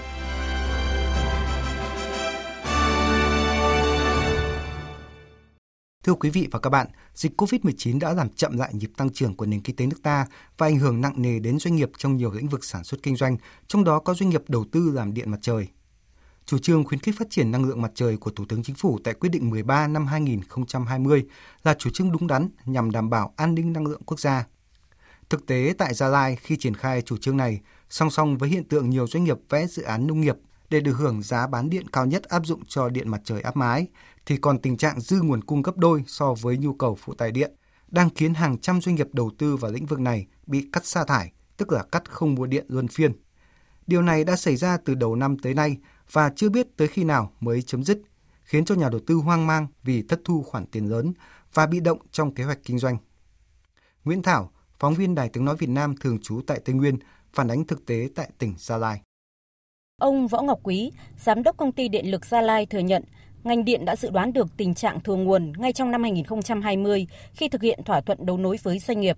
Thưa 6.06 6.14
quý 6.14 6.30
vị 6.30 6.48
và 6.52 6.60
các 6.60 6.70
bạn, 6.70 6.88
dịch 7.16 7.42
COVID-19 7.42 8.00
đã 8.00 8.14
làm 8.14 8.30
chậm 8.30 8.58
lại 8.58 8.74
nhịp 8.74 8.92
tăng 8.98 9.10
trưởng 9.10 9.36
của 9.36 9.46
nền 9.46 9.62
kinh 9.62 9.76
tế 9.76 9.86
nước 9.86 10.04
ta 10.04 10.28
và 10.58 10.68
ảnh 10.68 10.80
hưởng 10.80 11.02
nặng 11.02 11.14
nề 11.22 11.40
đến 11.40 11.60
doanh 11.60 11.76
nghiệp 11.76 11.90
trong 11.98 12.18
nhiều 12.18 12.32
lĩnh 12.32 12.48
vực 12.48 12.64
sản 12.64 12.84
xuất 12.84 13.04
kinh 13.04 13.16
doanh, 13.16 13.38
trong 13.68 13.84
đó 13.84 14.00
có 14.00 14.14
doanh 14.14 14.30
nghiệp 14.30 14.42
đầu 14.48 14.66
tư 14.72 14.92
làm 14.94 15.14
điện 15.14 15.32
mặt 15.32 15.38
trời. 15.42 15.68
Chủ 16.46 16.58
trương 16.58 16.84
khuyến 16.84 17.00
khích 17.00 17.16
phát 17.18 17.28
triển 17.30 17.52
năng 17.52 17.66
lượng 17.66 17.82
mặt 17.82 17.92
trời 17.96 18.18
của 18.18 18.32
Thủ 18.32 18.46
tướng 18.50 18.64
Chính 18.64 18.76
phủ 18.76 19.00
tại 19.04 19.14
quyết 19.14 19.30
định 19.30 19.50
13 19.50 19.88
năm 19.88 20.08
2020 20.08 21.26
là 21.64 21.74
chủ 21.74 21.90
trương 21.94 22.12
đúng 22.12 22.28
đắn 22.28 22.50
nhằm 22.66 22.92
đảm 22.92 23.10
bảo 23.10 23.34
an 23.36 23.56
ninh 23.56 23.74
năng 23.74 23.88
lượng 23.88 24.02
quốc 24.06 24.20
gia. 24.20 24.46
Thực 25.30 25.46
tế 25.46 25.74
tại 25.78 25.94
Gia 25.94 26.08
Lai 26.08 26.38
khi 26.42 26.58
triển 26.58 26.76
khai 26.76 27.02
chủ 27.02 27.18
trương 27.18 27.38
này, 27.38 27.62
song 27.90 28.10
song 28.10 28.38
với 28.38 28.50
hiện 28.50 28.64
tượng 28.64 28.90
nhiều 28.90 29.08
doanh 29.08 29.24
nghiệp 29.24 29.38
vẽ 29.50 29.68
dự 29.68 29.84
án 29.84 30.08
nông 30.08 30.22
nghiệp 30.22 30.36
để 30.76 30.82
được 30.82 30.94
hưởng 30.98 31.22
giá 31.22 31.48
bán 31.48 31.70
điện 31.70 31.88
cao 31.88 32.06
nhất 32.06 32.24
áp 32.24 32.46
dụng 32.46 32.66
cho 32.68 32.90
điện 32.90 33.10
mặt 33.10 33.22
trời 33.24 33.42
áp 33.42 33.58
mái, 33.58 33.88
thì 34.26 34.38
còn 34.38 34.60
tình 34.60 34.78
trạng 34.78 35.00
dư 35.00 35.22
nguồn 35.22 35.44
cung 35.44 35.62
gấp 35.62 35.78
đôi 35.78 36.04
so 36.08 36.34
với 36.34 36.58
nhu 36.58 36.74
cầu 36.74 36.98
phụ 37.02 37.14
tải 37.14 37.32
điện, 37.32 37.52
đang 37.88 38.10
khiến 38.16 38.34
hàng 38.34 38.58
trăm 38.58 38.82
doanh 38.82 38.96
nghiệp 38.96 39.08
đầu 39.14 39.32
tư 39.38 39.56
vào 39.56 39.72
lĩnh 39.72 39.86
vực 39.86 40.00
này 40.00 40.28
bị 40.48 40.70
cắt 40.72 40.86
sa 40.86 41.04
thải, 41.04 41.32
tức 41.58 41.72
là 41.72 41.84
cắt 41.92 42.12
không 42.12 42.36
mua 42.36 42.46
điện 42.46 42.66
luân 42.70 42.88
phiên. 42.88 43.12
Điều 43.88 44.02
này 44.02 44.24
đã 44.24 44.36
xảy 44.36 44.56
ra 44.56 44.78
từ 44.78 44.96
đầu 44.96 45.16
năm 45.16 45.38
tới 45.40 45.54
nay 45.54 45.78
và 46.12 46.32
chưa 46.36 46.50
biết 46.50 46.78
tới 46.78 46.88
khi 46.88 47.04
nào 47.04 47.32
mới 47.40 47.62
chấm 47.62 47.84
dứt, 47.84 48.02
khiến 48.44 48.66
cho 48.66 48.76
nhà 48.76 48.90
đầu 48.90 49.02
tư 49.08 49.16
hoang 49.16 49.48
mang 49.48 49.68
vì 49.84 50.02
thất 50.02 50.22
thu 50.26 50.44
khoản 50.44 50.66
tiền 50.66 50.86
lớn 50.86 51.14
và 51.54 51.66
bị 51.66 51.80
động 51.80 52.00
trong 52.12 52.34
kế 52.34 52.44
hoạch 52.44 52.60
kinh 52.64 52.80
doanh. 52.80 52.98
Nguyễn 54.04 54.22
Thảo, 54.22 54.52
phóng 54.80 54.94
viên 54.94 55.16
Đài 55.16 55.30
Tiếng 55.30 55.46
Nói 55.46 55.56
Việt 55.56 55.70
Nam 55.70 55.96
thường 55.98 56.20
trú 56.22 56.42
tại 56.48 56.60
Tây 56.66 56.76
Nguyên, 56.76 56.98
phản 57.34 57.48
ánh 57.48 57.68
thực 57.68 57.86
tế 57.86 58.10
tại 58.16 58.30
tỉnh 58.38 58.54
Gia 58.58 58.78
Lai. 58.78 59.02
Ông 60.02 60.28
Võ 60.28 60.42
Ngọc 60.42 60.60
Quý, 60.64 60.92
giám 61.18 61.44
đốc 61.44 61.58
công 61.58 61.72
ty 61.72 61.88
điện 61.88 62.12
lực 62.12 62.26
Gia 62.26 62.42
Lai 62.42 62.66
thừa 62.66 62.80
nhận 62.80 63.04
ngành 63.44 63.66
điện 63.66 63.86
đã 63.86 63.96
dự 63.96 64.10
đoán 64.10 64.34
được 64.34 64.48
tình 64.58 64.74
trạng 64.74 65.00
thừa 65.00 65.16
nguồn 65.16 65.54
ngay 65.58 65.74
trong 65.74 65.92
năm 65.92 66.04
2020 66.04 67.08
khi 67.34 67.50
thực 67.50 67.62
hiện 67.62 67.84
thỏa 67.86 68.02
thuận 68.02 68.26
đấu 68.26 68.38
nối 68.38 68.58
với 68.64 68.80
doanh 68.80 69.02
nghiệp. 69.02 69.18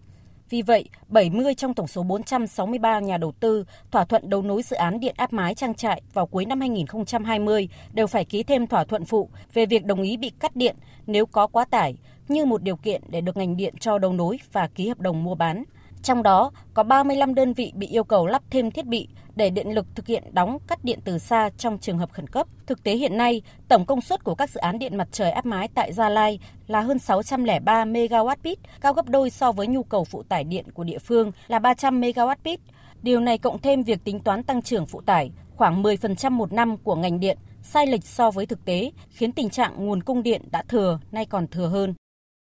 Vì 0.49 0.61
vậy, 0.61 0.89
70 1.07 1.55
trong 1.55 1.73
tổng 1.73 1.87
số 1.87 2.03
463 2.03 2.99
nhà 2.99 3.17
đầu 3.17 3.31
tư 3.39 3.65
thỏa 3.91 4.05
thuận 4.05 4.29
đấu 4.29 4.41
nối 4.41 4.61
dự 4.61 4.75
án 4.75 4.99
điện 4.99 5.15
áp 5.17 5.33
mái 5.33 5.55
trang 5.55 5.73
trại 5.73 6.01
vào 6.13 6.27
cuối 6.27 6.45
năm 6.45 6.59
2020 6.59 7.69
đều 7.93 8.07
phải 8.07 8.25
ký 8.25 8.43
thêm 8.43 8.67
thỏa 8.67 8.83
thuận 8.83 9.05
phụ 9.05 9.29
về 9.53 9.65
việc 9.65 9.85
đồng 9.85 10.01
ý 10.01 10.17
bị 10.17 10.31
cắt 10.39 10.55
điện 10.55 10.75
nếu 11.07 11.25
có 11.25 11.47
quá 11.47 11.65
tải 11.65 11.95
như 12.27 12.45
một 12.45 12.63
điều 12.63 12.75
kiện 12.75 13.01
để 13.09 13.21
được 13.21 13.37
ngành 13.37 13.57
điện 13.57 13.73
cho 13.79 13.97
đấu 13.97 14.13
nối 14.13 14.39
và 14.51 14.67
ký 14.67 14.87
hợp 14.87 14.99
đồng 14.99 15.23
mua 15.23 15.35
bán. 15.35 15.63
Trong 16.03 16.23
đó, 16.23 16.51
có 16.73 16.83
35 16.83 17.35
đơn 17.35 17.53
vị 17.53 17.71
bị 17.75 17.87
yêu 17.87 18.03
cầu 18.03 18.27
lắp 18.27 18.41
thêm 18.49 18.71
thiết 18.71 18.85
bị 18.85 19.07
để 19.37 19.49
điện 19.49 19.73
lực 19.73 19.85
thực 19.95 20.07
hiện 20.07 20.23
đóng 20.31 20.57
cắt 20.67 20.83
điện 20.83 20.99
từ 21.03 21.17
xa 21.17 21.49
trong 21.57 21.77
trường 21.77 21.97
hợp 21.97 22.11
khẩn 22.11 22.27
cấp. 22.27 22.47
Thực 22.65 22.83
tế 22.83 22.95
hiện 22.95 23.17
nay, 23.17 23.41
tổng 23.67 23.85
công 23.85 24.01
suất 24.01 24.23
của 24.23 24.35
các 24.35 24.49
dự 24.49 24.59
án 24.59 24.79
điện 24.79 24.97
mặt 24.97 25.07
trời 25.11 25.31
áp 25.31 25.45
mái 25.45 25.67
tại 25.67 25.93
Gia 25.93 26.09
Lai 26.09 26.39
là 26.67 26.81
hơn 26.81 26.99
603 26.99 27.85
MWp, 27.85 28.55
cao 28.81 28.93
gấp 28.93 29.09
đôi 29.09 29.29
so 29.29 29.51
với 29.51 29.67
nhu 29.67 29.83
cầu 29.83 30.03
phụ 30.03 30.23
tải 30.23 30.43
điện 30.43 30.65
của 30.73 30.83
địa 30.83 30.99
phương 30.99 31.31
là 31.47 31.59
300 31.59 32.01
MWp. 32.01 32.57
Điều 33.01 33.19
này 33.19 33.37
cộng 33.37 33.61
thêm 33.61 33.83
việc 33.83 34.03
tính 34.03 34.19
toán 34.19 34.43
tăng 34.43 34.61
trưởng 34.61 34.85
phụ 34.85 35.01
tải 35.01 35.31
khoảng 35.55 35.83
10% 35.83 36.31
một 36.31 36.53
năm 36.53 36.77
của 36.77 36.95
ngành 36.95 37.19
điện 37.19 37.37
sai 37.63 37.87
lệch 37.87 38.05
so 38.05 38.31
với 38.31 38.45
thực 38.45 38.65
tế, 38.65 38.91
khiến 39.09 39.31
tình 39.31 39.49
trạng 39.49 39.85
nguồn 39.85 40.03
cung 40.03 40.23
điện 40.23 40.41
đã 40.51 40.63
thừa 40.67 40.99
nay 41.11 41.25
còn 41.25 41.47
thừa 41.47 41.67
hơn. 41.67 41.93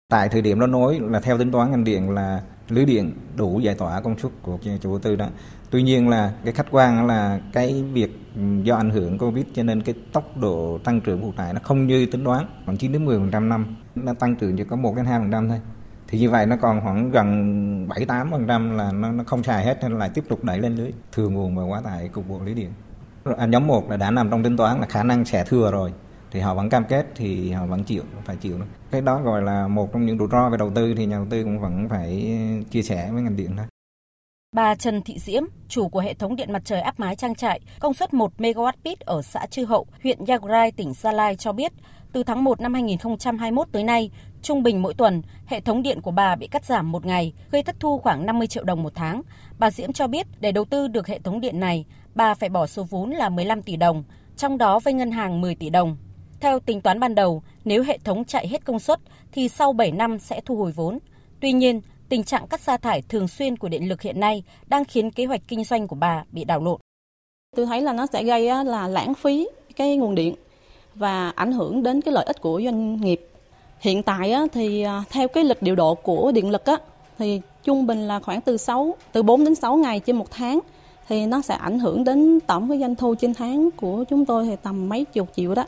Tại 0.08 0.28
thời 0.28 0.42
điểm 0.42 0.60
đó 0.60 0.66
nói 0.66 0.98
là 1.02 1.20
theo 1.20 1.38
tính 1.38 1.52
toán 1.52 1.70
ngành 1.70 1.84
điện 1.84 2.10
là 2.10 2.42
lưới 2.68 2.84
điện 2.84 3.12
đủ 3.36 3.60
giải 3.60 3.74
tỏa 3.74 4.00
công 4.00 4.18
suất 4.18 4.32
của 4.42 4.58
chủ 4.62 4.90
đầu 4.90 4.98
tư 4.98 5.16
đó. 5.16 5.26
Tuy 5.74 5.82
nhiên 5.82 6.08
là 6.08 6.32
cái 6.44 6.52
khách 6.52 6.66
quan 6.70 7.06
là 7.06 7.40
cái 7.52 7.84
việc 7.92 8.18
ừ, 8.36 8.42
do 8.62 8.76
ảnh 8.76 8.90
hưởng 8.90 9.18
Covid 9.18 9.44
cho 9.54 9.62
nên 9.62 9.82
cái 9.82 9.94
tốc 10.12 10.36
độ 10.36 10.78
tăng 10.84 11.00
trưởng 11.00 11.22
phụ 11.22 11.32
tải 11.36 11.52
nó 11.52 11.60
không 11.62 11.86
như 11.86 12.06
tính 12.06 12.24
toán, 12.24 12.46
khoảng 12.64 12.76
9 12.76 12.92
đến 12.92 13.06
10% 13.06 13.48
năm, 13.48 13.76
nó 13.94 14.14
tăng 14.14 14.36
trưởng 14.36 14.56
chỉ 14.56 14.64
có 14.64 14.76
1 14.76 14.96
đến 14.96 15.04
2% 15.04 15.48
thôi. 15.48 15.60
Thì 16.08 16.18
như 16.18 16.30
vậy 16.30 16.46
nó 16.46 16.56
còn 16.56 16.80
khoảng 16.80 17.10
gần 17.10 17.88
7 17.88 18.06
8% 18.06 18.76
là 18.76 18.92
nó 18.92 19.12
nó 19.12 19.24
không 19.24 19.42
xài 19.42 19.64
hết 19.64 19.78
nên 19.82 19.98
lại 19.98 20.10
tiếp 20.14 20.24
tục 20.28 20.44
đẩy 20.44 20.58
lên 20.58 20.76
lưới, 20.76 20.92
thừa 21.12 21.28
nguồn 21.28 21.56
và 21.56 21.62
quá 21.62 21.80
tải 21.80 22.08
cục 22.08 22.28
bộ 22.28 22.40
lưới 22.44 22.54
điện. 22.54 22.70
À, 23.38 23.46
nhóm 23.46 23.66
1 23.66 23.90
là 23.90 23.96
đã 23.96 24.10
nằm 24.10 24.30
trong 24.30 24.42
tính 24.42 24.56
toán 24.56 24.80
là 24.80 24.86
khả 24.86 25.02
năng 25.02 25.24
sẽ 25.24 25.44
thừa 25.44 25.70
rồi 25.70 25.92
thì 26.30 26.40
họ 26.40 26.54
vẫn 26.54 26.70
cam 26.70 26.84
kết 26.84 27.06
thì 27.14 27.52
họ 27.52 27.66
vẫn 27.66 27.84
chịu 27.84 28.02
phải 28.24 28.36
chịu 28.36 28.58
cái 28.90 29.00
đó 29.00 29.20
gọi 29.22 29.42
là 29.42 29.68
một 29.68 29.92
trong 29.92 30.06
những 30.06 30.18
rủi 30.18 30.28
ro 30.32 30.48
về 30.50 30.56
đầu 30.58 30.72
tư 30.74 30.94
thì 30.96 31.06
nhà 31.06 31.16
đầu 31.16 31.26
tư 31.30 31.44
cũng 31.44 31.60
vẫn 31.60 31.88
phải 31.88 32.38
ừ, 32.60 32.64
chia 32.70 32.82
sẻ 32.82 33.10
với 33.12 33.22
ngành 33.22 33.36
điện 33.36 33.56
thôi 33.56 33.66
Bà 34.54 34.74
Trần 34.74 35.02
Thị 35.02 35.18
Diễm, 35.18 35.42
chủ 35.68 35.88
của 35.88 36.00
hệ 36.00 36.14
thống 36.14 36.36
điện 36.36 36.52
mặt 36.52 36.62
trời 36.64 36.80
áp 36.80 37.00
mái 37.00 37.16
trang 37.16 37.34
trại, 37.34 37.60
công 37.80 37.94
suất 37.94 38.14
1 38.14 38.32
MWp 38.38 38.96
ở 39.00 39.22
xã 39.22 39.46
Chư 39.46 39.64
Hậu, 39.64 39.86
huyện 40.02 40.18
Yagrai, 40.26 40.72
tỉnh 40.72 40.92
Gia 40.94 41.12
Lai 41.12 41.36
cho 41.36 41.52
biết, 41.52 41.72
từ 42.12 42.22
tháng 42.22 42.44
1 42.44 42.60
năm 42.60 42.74
2021 42.74 43.68
tới 43.72 43.84
nay, 43.84 44.10
trung 44.42 44.62
bình 44.62 44.82
mỗi 44.82 44.94
tuần, 44.94 45.22
hệ 45.46 45.60
thống 45.60 45.82
điện 45.82 46.00
của 46.00 46.10
bà 46.10 46.36
bị 46.36 46.46
cắt 46.46 46.64
giảm 46.64 46.92
một 46.92 47.06
ngày, 47.06 47.32
gây 47.50 47.62
thất 47.62 47.76
thu 47.80 47.98
khoảng 47.98 48.26
50 48.26 48.46
triệu 48.46 48.64
đồng 48.64 48.82
một 48.82 48.92
tháng. 48.94 49.22
Bà 49.58 49.70
Diễm 49.70 49.92
cho 49.92 50.06
biết, 50.06 50.26
để 50.40 50.52
đầu 50.52 50.64
tư 50.64 50.88
được 50.88 51.06
hệ 51.06 51.18
thống 51.18 51.40
điện 51.40 51.60
này, 51.60 51.84
bà 52.14 52.34
phải 52.34 52.48
bỏ 52.48 52.66
số 52.66 52.82
vốn 52.82 53.10
là 53.10 53.28
15 53.28 53.62
tỷ 53.62 53.76
đồng, 53.76 54.04
trong 54.36 54.58
đó 54.58 54.78
vay 54.78 54.94
ngân 54.94 55.10
hàng 55.10 55.40
10 55.40 55.54
tỷ 55.54 55.70
đồng. 55.70 55.96
Theo 56.40 56.60
tính 56.60 56.80
toán 56.80 57.00
ban 57.00 57.14
đầu, 57.14 57.42
nếu 57.64 57.82
hệ 57.82 57.98
thống 58.04 58.24
chạy 58.24 58.48
hết 58.48 58.64
công 58.64 58.78
suất 58.78 59.00
thì 59.32 59.48
sau 59.48 59.72
7 59.72 59.92
năm 59.92 60.18
sẽ 60.18 60.40
thu 60.44 60.56
hồi 60.56 60.72
vốn. 60.72 60.98
Tuy 61.40 61.52
nhiên, 61.52 61.80
tình 62.14 62.24
trạng 62.24 62.46
cắt 62.46 62.60
sa 62.60 62.76
thải 62.76 63.02
thường 63.02 63.28
xuyên 63.28 63.56
của 63.56 63.68
điện 63.68 63.88
lực 63.88 64.02
hiện 64.02 64.20
nay 64.20 64.42
đang 64.66 64.84
khiến 64.84 65.10
kế 65.10 65.24
hoạch 65.24 65.40
kinh 65.48 65.64
doanh 65.64 65.88
của 65.88 65.96
bà 65.96 66.24
bị 66.30 66.44
đảo 66.44 66.60
lộn. 66.60 66.80
Tôi 67.56 67.66
thấy 67.66 67.80
là 67.80 67.92
nó 67.92 68.06
sẽ 68.06 68.24
gây 68.24 68.64
là 68.64 68.88
lãng 68.88 69.14
phí 69.14 69.48
cái 69.76 69.96
nguồn 69.96 70.14
điện 70.14 70.34
và 70.94 71.32
ảnh 71.34 71.52
hưởng 71.52 71.82
đến 71.82 72.00
cái 72.00 72.14
lợi 72.14 72.24
ích 72.24 72.40
của 72.40 72.60
doanh 72.64 73.00
nghiệp. 73.00 73.28
Hiện 73.78 74.02
tại 74.02 74.34
thì 74.52 74.82
à, 74.82 75.02
theo 75.10 75.28
cái 75.28 75.44
lịch 75.44 75.62
điều 75.62 75.74
độ 75.74 75.94
của 75.94 76.32
điện 76.32 76.50
lực 76.50 76.64
á, 76.64 76.76
thì 77.18 77.40
trung 77.64 77.86
bình 77.86 78.08
là 78.08 78.20
khoảng 78.20 78.40
từ 78.40 78.56
6 78.56 78.94
từ 79.12 79.22
4 79.22 79.44
đến 79.44 79.54
6 79.54 79.76
ngày 79.76 80.00
trên 80.00 80.16
một 80.16 80.30
tháng 80.30 80.58
thì 81.08 81.26
nó 81.26 81.40
sẽ 81.40 81.54
ảnh 81.54 81.78
hưởng 81.78 82.04
đến 82.04 82.40
tổng 82.46 82.68
cái 82.68 82.78
doanh 82.78 82.94
thu 82.94 83.14
trên 83.14 83.34
tháng 83.34 83.70
của 83.70 84.04
chúng 84.08 84.24
tôi 84.24 84.46
thì 84.46 84.56
tầm 84.62 84.88
mấy 84.88 85.04
chục 85.04 85.28
triệu 85.36 85.54
đó. 85.54 85.64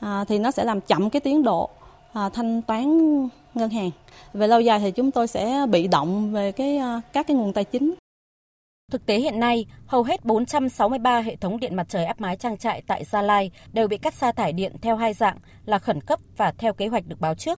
À, 0.00 0.24
thì 0.28 0.38
nó 0.38 0.50
sẽ 0.50 0.64
làm 0.64 0.80
chậm 0.80 1.10
cái 1.10 1.20
tiến 1.20 1.42
độ 1.42 1.70
à, 2.12 2.28
thanh 2.28 2.62
toán 2.62 2.98
ngân 3.54 3.70
hàng. 3.70 3.90
Về 4.32 4.46
lâu 4.46 4.60
dài 4.60 4.80
thì 4.80 4.90
chúng 4.90 5.10
tôi 5.10 5.26
sẽ 5.26 5.66
bị 5.70 5.88
động 5.88 6.32
về 6.32 6.52
cái 6.52 6.76
à, 6.76 7.00
các 7.12 7.26
cái 7.26 7.36
nguồn 7.36 7.52
tài 7.52 7.64
chính. 7.64 7.94
Thực 8.90 9.06
tế 9.06 9.18
hiện 9.18 9.40
nay, 9.40 9.66
hầu 9.86 10.02
hết 10.02 10.24
463 10.24 11.20
hệ 11.20 11.36
thống 11.36 11.60
điện 11.60 11.76
mặt 11.76 11.86
trời 11.88 12.04
áp 12.04 12.20
mái 12.20 12.36
trang 12.36 12.58
trại 12.58 12.82
tại 12.86 13.04
Gia 13.04 13.22
Lai 13.22 13.50
đều 13.72 13.88
bị 13.88 13.98
cắt 13.98 14.14
sa 14.14 14.32
thải 14.32 14.52
điện 14.52 14.76
theo 14.82 14.96
hai 14.96 15.12
dạng 15.12 15.36
là 15.64 15.78
khẩn 15.78 16.00
cấp 16.00 16.20
và 16.36 16.52
theo 16.58 16.72
kế 16.72 16.88
hoạch 16.88 17.06
được 17.06 17.20
báo 17.20 17.34
trước. 17.34 17.58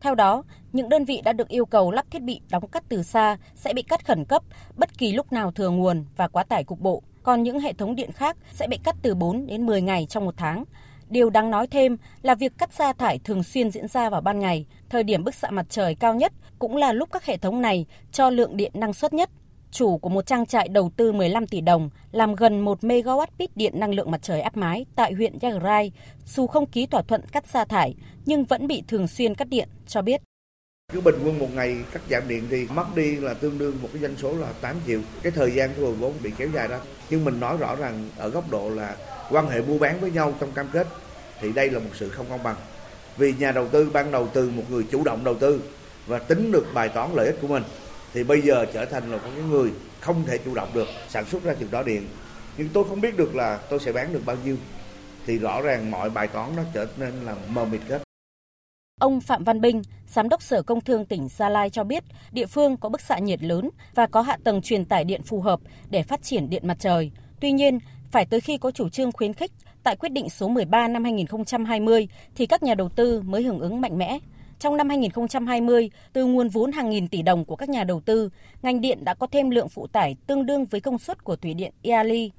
Theo 0.00 0.14
đó, 0.14 0.42
những 0.72 0.88
đơn 0.88 1.04
vị 1.04 1.20
đã 1.24 1.32
được 1.32 1.48
yêu 1.48 1.66
cầu 1.66 1.90
lắp 1.90 2.06
thiết 2.10 2.22
bị 2.22 2.40
đóng 2.50 2.68
cắt 2.68 2.84
từ 2.88 3.02
xa 3.02 3.36
sẽ 3.54 3.72
bị 3.74 3.82
cắt 3.82 4.04
khẩn 4.06 4.24
cấp 4.24 4.42
bất 4.76 4.98
kỳ 4.98 5.12
lúc 5.12 5.32
nào 5.32 5.52
thừa 5.52 5.70
nguồn 5.70 6.04
và 6.16 6.28
quá 6.28 6.44
tải 6.44 6.64
cục 6.64 6.80
bộ, 6.80 7.02
còn 7.22 7.42
những 7.42 7.60
hệ 7.60 7.72
thống 7.72 7.94
điện 7.94 8.12
khác 8.12 8.36
sẽ 8.52 8.66
bị 8.66 8.78
cắt 8.84 8.96
từ 9.02 9.14
4 9.14 9.46
đến 9.46 9.66
10 9.66 9.82
ngày 9.82 10.06
trong 10.06 10.24
một 10.24 10.34
tháng. 10.36 10.64
Điều 11.08 11.30
đáng 11.30 11.50
nói 11.50 11.66
thêm 11.66 11.96
là 12.22 12.34
việc 12.34 12.58
cắt 12.58 12.72
sa 12.72 12.92
thải 12.92 13.18
thường 13.18 13.42
xuyên 13.42 13.70
diễn 13.70 13.88
ra 13.88 14.10
vào 14.10 14.20
ban 14.20 14.38
ngày, 14.38 14.66
thời 14.90 15.04
điểm 15.04 15.24
bức 15.24 15.34
xạ 15.34 15.50
mặt 15.50 15.66
trời 15.68 15.94
cao 15.94 16.14
nhất 16.14 16.32
cũng 16.58 16.76
là 16.76 16.92
lúc 16.92 17.08
các 17.12 17.24
hệ 17.24 17.36
thống 17.36 17.62
này 17.62 17.86
cho 18.12 18.30
lượng 18.30 18.56
điện 18.56 18.72
năng 18.74 18.92
suất 18.92 19.12
nhất. 19.12 19.30
Chủ 19.70 19.98
của 19.98 20.08
một 20.08 20.26
trang 20.26 20.46
trại 20.46 20.68
đầu 20.68 20.90
tư 20.96 21.12
15 21.12 21.46
tỷ 21.46 21.60
đồng 21.60 21.90
làm 22.12 22.34
gần 22.34 22.60
1 22.60 22.80
MW 22.80 23.26
pit 23.38 23.56
điện 23.56 23.80
năng 23.80 23.94
lượng 23.94 24.10
mặt 24.10 24.22
trời 24.22 24.40
áp 24.40 24.56
mái 24.56 24.86
tại 24.96 25.12
huyện 25.12 25.38
Yagrai, 25.38 25.92
dù 26.26 26.46
không 26.46 26.66
ký 26.66 26.86
thỏa 26.86 27.02
thuận 27.02 27.20
cắt 27.32 27.46
sa 27.46 27.64
thải 27.64 27.94
nhưng 28.26 28.44
vẫn 28.44 28.66
bị 28.66 28.82
thường 28.88 29.08
xuyên 29.08 29.34
cắt 29.34 29.48
điện, 29.48 29.68
cho 29.86 30.02
biết. 30.02 30.20
Cứ 30.92 31.00
bình 31.00 31.14
quân 31.24 31.38
một 31.38 31.48
ngày 31.54 31.76
cắt 31.92 32.02
giảm 32.10 32.28
điện 32.28 32.46
thì 32.50 32.66
mất 32.74 32.96
đi 32.96 33.16
là 33.16 33.34
tương 33.34 33.58
đương 33.58 33.76
một 33.82 33.88
cái 33.92 34.02
doanh 34.02 34.16
số 34.16 34.36
là 34.36 34.52
8 34.60 34.76
triệu. 34.86 35.00
Cái 35.22 35.32
thời 35.32 35.50
gian 35.50 35.70
thu 35.76 35.82
hồi 35.82 35.94
vốn 35.94 36.12
bị 36.22 36.30
kéo 36.38 36.48
dài 36.54 36.68
đó. 36.68 36.78
Nhưng 37.10 37.24
mình 37.24 37.40
nói 37.40 37.56
rõ 37.56 37.76
rằng 37.76 38.08
ở 38.16 38.28
góc 38.28 38.50
độ 38.50 38.70
là 38.70 38.96
quan 39.30 39.48
hệ 39.48 39.60
mua 39.60 39.78
bán 39.78 40.00
với 40.00 40.10
nhau 40.10 40.34
trong 40.40 40.52
cam 40.52 40.68
kết 40.72 40.86
thì 41.40 41.52
đây 41.52 41.70
là 41.70 41.78
một 41.78 41.90
sự 41.94 42.08
không 42.08 42.26
công 42.30 42.42
bằng 42.42 42.56
vì 43.16 43.34
nhà 43.38 43.52
đầu 43.52 43.68
tư 43.68 43.90
ban 43.92 44.10
đầu 44.10 44.28
từ 44.32 44.50
một 44.50 44.62
người 44.70 44.84
chủ 44.90 45.04
động 45.04 45.24
đầu 45.24 45.34
tư 45.34 45.62
và 46.06 46.18
tính 46.18 46.52
được 46.52 46.66
bài 46.74 46.88
toán 46.88 47.14
lợi 47.14 47.26
ích 47.26 47.38
của 47.42 47.48
mình 47.48 47.62
thì 48.14 48.24
bây 48.24 48.40
giờ 48.40 48.66
trở 48.72 48.84
thành 48.84 49.10
là 49.10 49.16
một 49.16 49.30
cái 49.34 49.44
người 49.50 49.70
không 50.00 50.24
thể 50.26 50.38
chủ 50.44 50.54
động 50.54 50.68
được 50.74 50.88
sản 51.08 51.24
xuất 51.24 51.44
ra 51.44 51.54
chừng 51.54 51.70
đó 51.70 51.82
điện 51.82 52.08
nhưng 52.58 52.68
tôi 52.68 52.84
không 52.88 53.00
biết 53.00 53.16
được 53.16 53.34
là 53.34 53.58
tôi 53.70 53.80
sẽ 53.80 53.92
bán 53.92 54.12
được 54.12 54.22
bao 54.26 54.36
nhiêu 54.44 54.56
thì 55.26 55.38
rõ 55.38 55.60
ràng 55.60 55.90
mọi 55.90 56.10
bài 56.10 56.26
toán 56.26 56.56
nó 56.56 56.62
trở 56.74 56.86
nên 56.96 57.12
là 57.24 57.36
mờ 57.48 57.64
mịt 57.64 57.80
hết 57.88 57.98
Ông 59.00 59.20
Phạm 59.20 59.44
Văn 59.44 59.60
Bình, 59.60 59.82
Giám 60.08 60.28
đốc 60.28 60.42
Sở 60.42 60.62
Công 60.62 60.80
Thương 60.80 61.04
tỉnh 61.04 61.28
Gia 61.28 61.48
Lai 61.48 61.70
cho 61.70 61.84
biết, 61.84 62.04
địa 62.32 62.46
phương 62.46 62.76
có 62.76 62.88
bức 62.88 63.00
xạ 63.00 63.18
nhiệt 63.18 63.42
lớn 63.42 63.70
và 63.94 64.06
có 64.06 64.22
hạ 64.22 64.38
tầng 64.44 64.62
truyền 64.62 64.84
tải 64.84 65.04
điện 65.04 65.22
phù 65.22 65.40
hợp 65.40 65.60
để 65.90 66.02
phát 66.02 66.22
triển 66.22 66.50
điện 66.50 66.66
mặt 66.66 66.76
trời. 66.80 67.10
Tuy 67.40 67.52
nhiên, 67.52 67.78
phải 68.10 68.26
tới 68.26 68.40
khi 68.40 68.58
có 68.58 68.70
chủ 68.70 68.88
trương 68.88 69.12
khuyến 69.12 69.32
khích 69.32 69.52
tại 69.86 69.96
quyết 69.96 70.12
định 70.12 70.30
số 70.30 70.48
13 70.48 70.88
năm 70.88 71.04
2020 71.04 72.08
thì 72.34 72.46
các 72.46 72.62
nhà 72.62 72.74
đầu 72.74 72.88
tư 72.88 73.22
mới 73.22 73.42
hưởng 73.42 73.60
ứng 73.60 73.80
mạnh 73.80 73.98
mẽ. 73.98 74.18
Trong 74.58 74.76
năm 74.76 74.88
2020, 74.88 75.90
từ 76.12 76.26
nguồn 76.26 76.48
vốn 76.48 76.72
hàng 76.72 76.90
nghìn 76.90 77.08
tỷ 77.08 77.22
đồng 77.22 77.44
của 77.44 77.56
các 77.56 77.68
nhà 77.68 77.84
đầu 77.84 78.00
tư, 78.00 78.30
ngành 78.62 78.80
điện 78.80 79.04
đã 79.04 79.14
có 79.14 79.26
thêm 79.26 79.50
lượng 79.50 79.68
phụ 79.68 79.86
tải 79.86 80.16
tương 80.26 80.46
đương 80.46 80.64
với 80.64 80.80
công 80.80 80.98
suất 80.98 81.24
của 81.24 81.36
thủy 81.36 81.54
điện 81.54 81.72
Iali. 81.82 82.30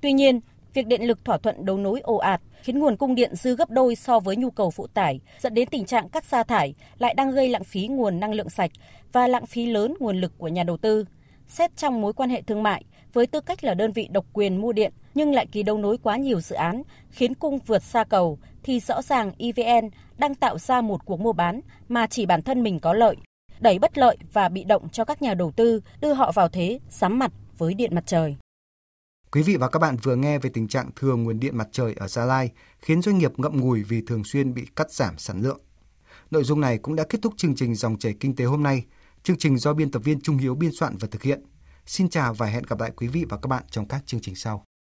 Tuy 0.00 0.12
nhiên, 0.12 0.40
việc 0.74 0.86
điện 0.86 1.02
lực 1.02 1.24
thỏa 1.24 1.38
thuận 1.38 1.64
đấu 1.64 1.76
nối 1.76 2.00
ồ 2.00 2.16
ạt 2.16 2.40
khiến 2.62 2.78
nguồn 2.78 2.96
cung 2.96 3.14
điện 3.14 3.34
dư 3.34 3.56
gấp 3.56 3.70
đôi 3.70 3.94
so 3.94 4.20
với 4.20 4.36
nhu 4.36 4.50
cầu 4.50 4.70
phụ 4.70 4.86
tải, 4.86 5.20
dẫn 5.38 5.54
đến 5.54 5.68
tình 5.68 5.84
trạng 5.84 6.08
cắt 6.08 6.24
sa 6.24 6.42
thải 6.42 6.74
lại 6.98 7.14
đang 7.14 7.30
gây 7.30 7.48
lãng 7.48 7.64
phí 7.64 7.86
nguồn 7.86 8.20
năng 8.20 8.34
lượng 8.34 8.50
sạch 8.50 8.70
và 9.12 9.28
lãng 9.28 9.46
phí 9.46 9.66
lớn 9.66 9.94
nguồn 10.00 10.20
lực 10.20 10.32
của 10.38 10.48
nhà 10.48 10.62
đầu 10.62 10.76
tư. 10.76 11.04
Xét 11.48 11.76
trong 11.76 12.00
mối 12.00 12.12
quan 12.12 12.30
hệ 12.30 12.42
thương 12.42 12.62
mại, 12.62 12.84
với 13.12 13.26
tư 13.26 13.40
cách 13.40 13.64
là 13.64 13.74
đơn 13.74 13.92
vị 13.92 14.08
độc 14.12 14.26
quyền 14.32 14.60
mua 14.60 14.72
điện 14.72 14.92
nhưng 15.14 15.34
lại 15.34 15.46
ký 15.52 15.62
đấu 15.62 15.78
nối 15.78 15.98
quá 15.98 16.16
nhiều 16.16 16.40
dự 16.40 16.56
án, 16.56 16.82
khiến 17.10 17.34
cung 17.34 17.58
vượt 17.66 17.82
xa 17.82 18.04
cầu, 18.04 18.38
thì 18.62 18.80
rõ 18.80 19.02
ràng 19.02 19.32
EVN 19.38 19.90
đang 20.18 20.34
tạo 20.34 20.58
ra 20.58 20.80
một 20.80 21.04
cuộc 21.04 21.20
mua 21.20 21.32
bán 21.32 21.60
mà 21.88 22.06
chỉ 22.06 22.26
bản 22.26 22.42
thân 22.42 22.62
mình 22.62 22.80
có 22.80 22.92
lợi, 22.92 23.16
đẩy 23.60 23.78
bất 23.78 23.98
lợi 23.98 24.16
và 24.32 24.48
bị 24.48 24.64
động 24.64 24.88
cho 24.88 25.04
các 25.04 25.22
nhà 25.22 25.34
đầu 25.34 25.52
tư, 25.56 25.80
đưa 26.00 26.12
họ 26.12 26.32
vào 26.32 26.48
thế 26.48 26.80
sắm 26.90 27.18
mặt 27.18 27.32
với 27.58 27.74
điện 27.74 27.94
mặt 27.94 28.04
trời. 28.06 28.36
Quý 29.32 29.42
vị 29.42 29.56
và 29.56 29.68
các 29.68 29.78
bạn 29.78 29.96
vừa 30.02 30.16
nghe 30.16 30.38
về 30.38 30.50
tình 30.54 30.68
trạng 30.68 30.90
thừa 30.96 31.14
nguồn 31.16 31.40
điện 31.40 31.56
mặt 31.56 31.68
trời 31.72 31.94
ở 31.96 32.08
Gia 32.08 32.24
Lai, 32.24 32.50
khiến 32.78 33.02
doanh 33.02 33.18
nghiệp 33.18 33.32
ngậm 33.36 33.60
ngùi 33.60 33.82
vì 33.82 34.02
thường 34.06 34.24
xuyên 34.24 34.54
bị 34.54 34.66
cắt 34.76 34.92
giảm 34.92 35.18
sản 35.18 35.42
lượng. 35.42 35.60
Nội 36.30 36.44
dung 36.44 36.60
này 36.60 36.78
cũng 36.78 36.96
đã 36.96 37.04
kết 37.08 37.18
thúc 37.22 37.34
chương 37.36 37.54
trình 37.54 37.74
Dòng 37.74 37.98
chảy 37.98 38.14
kinh 38.20 38.36
tế 38.36 38.44
hôm 38.44 38.62
nay. 38.62 38.84
Chương 39.22 39.38
trình 39.38 39.58
do 39.58 39.74
biên 39.74 39.90
tập 39.90 40.02
viên 40.04 40.20
Trung 40.20 40.36
Hiếu 40.36 40.54
biên 40.54 40.70
soạn 40.72 40.96
và 40.96 41.08
thực 41.10 41.22
hiện. 41.22 41.42
Xin 41.86 42.08
chào 42.08 42.34
và 42.34 42.46
hẹn 42.46 42.62
gặp 42.68 42.80
lại 42.80 42.90
quý 42.96 43.08
vị 43.08 43.24
và 43.28 43.36
các 43.36 43.48
bạn 43.48 43.64
trong 43.70 43.88
các 43.88 44.06
chương 44.06 44.20
trình 44.20 44.34
sau. 44.34 44.64